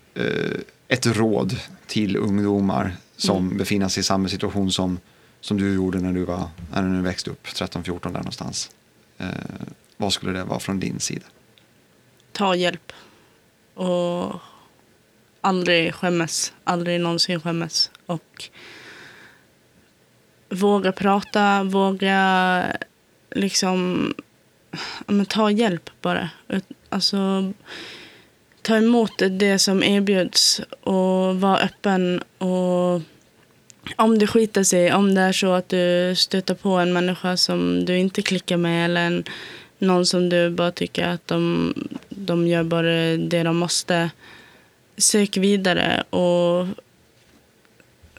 ett 0.88 1.06
råd 1.06 1.56
till 1.88 2.18
ungdomar 2.18 2.96
som 3.18 3.46
mm. 3.46 3.58
befinner 3.58 3.88
sig 3.88 4.02
i 4.02 4.04
samma 4.04 4.28
situation 4.28 4.72
som, 4.72 5.00
som 5.42 5.58
du 5.58 5.74
gjorde 5.74 6.00
när 6.00 6.14
du, 6.14 6.26
var, 6.26 6.50
när 6.74 6.96
du 6.96 7.02
växte 7.02 7.30
upp, 7.30 7.48
13-14 7.48 8.04
där 8.04 8.10
någonstans. 8.12 8.72
Eh, 9.18 9.28
vad 9.98 10.14
skulle 10.14 10.32
det 10.32 10.44
vara 10.44 10.60
från 10.60 10.80
din 10.80 11.00
sida? 11.00 11.26
Ta 12.32 12.56
hjälp. 12.56 12.94
Och 13.74 14.34
aldrig 15.42 15.96
skämmas. 15.96 16.54
Aldrig 16.64 17.02
någonsin 17.02 17.42
skämmas. 17.42 17.92
Och 18.06 18.50
våga 20.50 20.92
prata, 20.92 21.64
våga 21.64 22.64
liksom 23.30 24.14
men, 25.08 25.26
ta 25.26 25.52
hjälp 25.52 25.90
bara. 26.02 26.30
Alltså, 26.90 27.52
ta 28.62 28.78
emot 28.78 29.12
det 29.18 29.60
som 29.60 29.84
erbjuds 29.84 30.62
och 30.82 31.42
vara 31.42 31.58
öppen. 31.58 32.24
Och 32.38 33.02
om 33.96 34.20
det 34.20 34.28
skiter 34.28 34.64
sig, 34.64 34.94
om 34.94 35.16
det 35.16 35.22
är 35.22 35.32
så 35.32 35.54
att 35.54 35.70
du 35.70 36.14
stöter 36.16 36.54
på 36.54 36.70
en 36.70 36.94
människa 36.94 37.38
som 37.38 37.86
du 37.86 37.98
inte 37.98 38.22
klickar 38.22 38.58
med 38.58 38.86
eller 38.86 39.02
en, 39.02 39.24
någon 39.80 40.06
som 40.06 40.30
du 40.30 40.50
bara 40.50 40.72
tycker 40.72 41.08
att 41.08 41.28
de, 41.28 41.74
de 42.10 42.48
gör 42.48 42.64
bara 42.64 43.18
det 43.18 43.44
de 43.44 43.58
måste. 43.58 44.10
Sök 44.98 45.38
vidare 45.38 46.04
och 46.10 46.68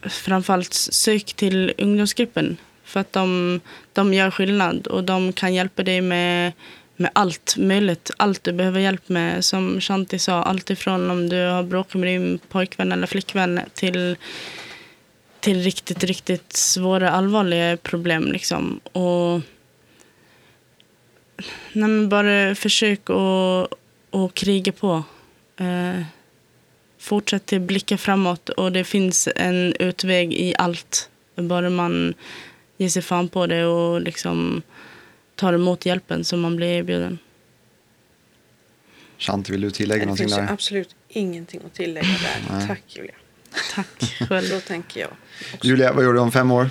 framförallt 0.03 0.75
sök 0.75 1.25
till 1.35 1.72
ungdomsgruppen. 1.79 2.57
För 2.85 3.01
att 3.01 3.12
de, 3.12 3.61
de 3.92 4.14
gör 4.14 4.31
skillnad 4.31 4.87
och 4.87 5.05
de 5.05 5.33
kan 5.33 5.55
hjälpa 5.55 5.83
dig 5.83 6.01
med, 6.01 6.53
med 6.96 7.11
allt 7.12 7.55
möjligt. 7.59 8.11
Allt 8.16 8.44
du 8.44 8.53
behöver 8.53 8.81
hjälp 8.81 9.09
med. 9.09 9.44
Som 9.44 9.81
Shanti 9.81 10.18
sa, 10.18 10.42
allt 10.42 10.70
ifrån 10.70 11.11
om 11.11 11.29
du 11.29 11.37
har 11.37 11.62
bråkat 11.62 11.94
med 11.94 12.09
din 12.09 12.38
pojkvän 12.48 12.92
eller 12.92 13.07
flickvän 13.07 13.61
till, 13.75 14.16
till 15.42 15.62
riktigt, 15.62 16.05
riktigt 16.05 16.52
svåra, 16.52 17.11
allvarliga 17.11 17.76
problem. 17.76 18.33
Liksom. 18.33 18.81
Och 18.92 19.40
nej, 21.72 21.88
men 21.88 22.09
bara 22.09 22.55
försök 22.55 23.11
att, 23.11 23.74
att 24.11 24.35
kriga 24.35 24.72
på. 24.72 25.02
Eh, 25.57 26.02
fortsätt 26.98 27.46
till 27.46 27.61
blicka 27.61 27.98
framåt 27.98 28.48
och 28.48 28.72
det 28.72 28.85
finns 28.85 29.28
en 29.37 29.74
utväg 29.78 30.35
i 30.35 30.55
allt. 30.59 31.11
Bara 31.37 31.70
man 31.70 32.14
ger 32.76 32.88
sig 32.88 33.02
fan 33.02 33.28
på 33.28 33.46
det 33.46 33.64
och 33.64 34.00
liksom 34.00 34.62
tar 35.35 35.52
emot 35.52 35.87
hjälpen 35.87 36.24
som 36.24 36.40
man 36.40 36.57
blir 36.57 36.68
erbjuden. 36.68 37.18
Shanti, 39.18 39.52
vill 39.52 39.61
du 39.61 39.70
tillägga 39.70 40.05
någonting 40.05 40.28
där? 40.28 40.37
Det 40.37 40.42
finns 40.42 40.50
absolut 40.50 40.94
ingenting 41.09 41.61
att 41.66 41.74
tillägga 41.74 42.09
där. 42.09 42.57
Nej. 42.57 42.66
Tack 42.68 42.83
Julia. 42.88 43.14
Tack 43.74 44.26
själv. 44.28 44.46
Så 44.46 44.60
tänker 44.60 45.00
jag. 45.00 45.10
Också. 45.54 45.66
Julia, 45.66 45.92
vad 45.92 46.04
gör 46.04 46.12
du 46.12 46.20
om 46.20 46.32
fem 46.32 46.50
år? 46.50 46.70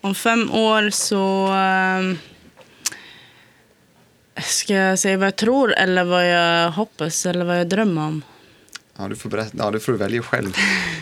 Om 0.00 0.14
fem 0.14 0.50
år 0.52 0.90
så... 0.90 1.46
Äh, 1.54 2.16
ska 4.42 4.74
jag 4.74 4.98
säga 4.98 5.16
vad 5.16 5.26
jag 5.26 5.36
tror 5.36 5.74
eller 5.74 6.04
vad 6.04 6.30
jag 6.30 6.70
hoppas 6.70 7.26
eller 7.26 7.44
vad 7.44 7.60
jag 7.60 7.68
drömmer 7.68 8.02
om? 8.02 8.22
Ja, 8.98 9.08
du 9.08 9.16
får, 9.16 9.30
berätta, 9.30 9.56
ja, 9.58 9.70
du 9.70 9.80
får 9.80 9.92
välja 9.92 10.22
själv. 10.22 10.52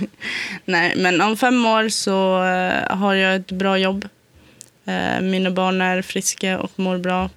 Nej, 0.65 0.95
men 0.97 1.21
om 1.21 1.37
fem 1.37 1.67
år 1.67 1.89
så 1.89 2.45
äh, 2.45 2.97
har 2.97 3.15
jag 3.15 3.37
ett 3.37 3.53
bra 3.53 3.79
jobb. 3.79 4.09
Äh, 4.85 5.21
mina 5.21 5.51
barn 5.51 5.81
är 5.81 6.03
friska 6.03 6.59
och 6.59 6.73
mår 6.77 6.99
bra. 6.99 7.31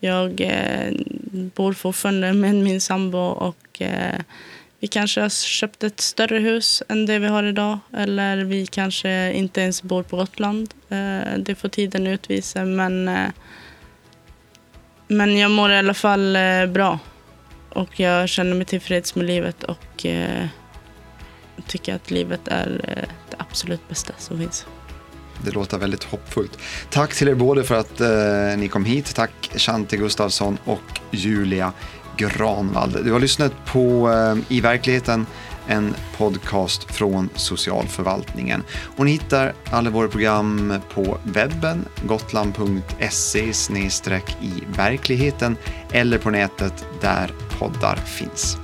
Jag 0.00 0.40
äh, 0.40 0.92
bor 1.32 1.72
fortfarande 1.72 2.32
med 2.32 2.54
min 2.54 2.80
sambo 2.80 3.18
och 3.18 3.82
vi 4.84 4.88
kanske 4.88 5.20
har 5.20 5.28
köpt 5.28 5.84
ett 5.84 6.00
större 6.00 6.38
hus 6.38 6.82
än 6.88 7.06
det 7.06 7.18
vi 7.18 7.26
har 7.26 7.42
idag. 7.42 7.78
Eller 7.92 8.36
vi 8.36 8.66
kanske 8.66 9.32
inte 9.32 9.60
ens 9.60 9.82
bor 9.82 10.02
på 10.02 10.16
Gotland. 10.16 10.74
Eh, 10.88 11.38
det 11.38 11.54
får 11.54 11.68
tiden 11.68 12.06
utvisa. 12.06 12.64
Men, 12.64 13.08
eh, 13.08 13.30
men 15.08 15.38
jag 15.38 15.50
mår 15.50 15.72
i 15.72 15.76
alla 15.76 15.94
fall 15.94 16.36
eh, 16.36 16.66
bra. 16.66 16.98
Och 17.68 18.00
jag 18.00 18.28
känner 18.28 18.54
mig 18.54 18.64
tillfreds 18.64 19.14
med 19.14 19.26
livet 19.26 19.62
och 19.62 20.06
eh, 20.06 20.46
tycker 21.66 21.94
att 21.94 22.10
livet 22.10 22.48
är 22.48 22.80
eh, 22.88 23.08
det 23.30 23.36
absolut 23.38 23.88
bästa 23.88 24.12
som 24.18 24.38
finns. 24.38 24.66
Det 25.44 25.50
låter 25.50 25.78
väldigt 25.78 26.04
hoppfullt. 26.04 26.58
Tack 26.90 27.14
till 27.14 27.28
er 27.28 27.34
båda 27.34 27.64
för 27.64 27.74
att 27.74 28.00
eh, 28.00 28.58
ni 28.58 28.68
kom 28.68 28.84
hit. 28.84 29.14
Tack 29.14 29.50
Shanti 29.56 29.96
Gustafsson 29.96 30.58
och 30.64 31.00
Julia 31.10 31.72
Granvall. 32.16 32.92
Du 33.04 33.12
har 33.12 33.20
lyssnat 33.20 33.52
på 33.66 34.10
eh, 34.10 34.56
I 34.56 34.60
verkligheten, 34.60 35.26
en 35.68 35.94
podcast 36.16 36.84
från 36.84 37.28
socialförvaltningen. 37.34 38.62
Och 38.96 39.04
ni 39.04 39.10
hittar 39.10 39.52
alla 39.70 39.90
våra 39.90 40.08
program 40.08 40.74
på 40.94 41.18
webben, 41.24 41.84
gotland.se 42.06 43.52
i 44.40 44.52
verkligheten 44.76 45.56
eller 45.92 46.18
på 46.18 46.30
nätet 46.30 46.86
där 47.00 47.30
poddar 47.58 47.96
finns. 47.96 48.63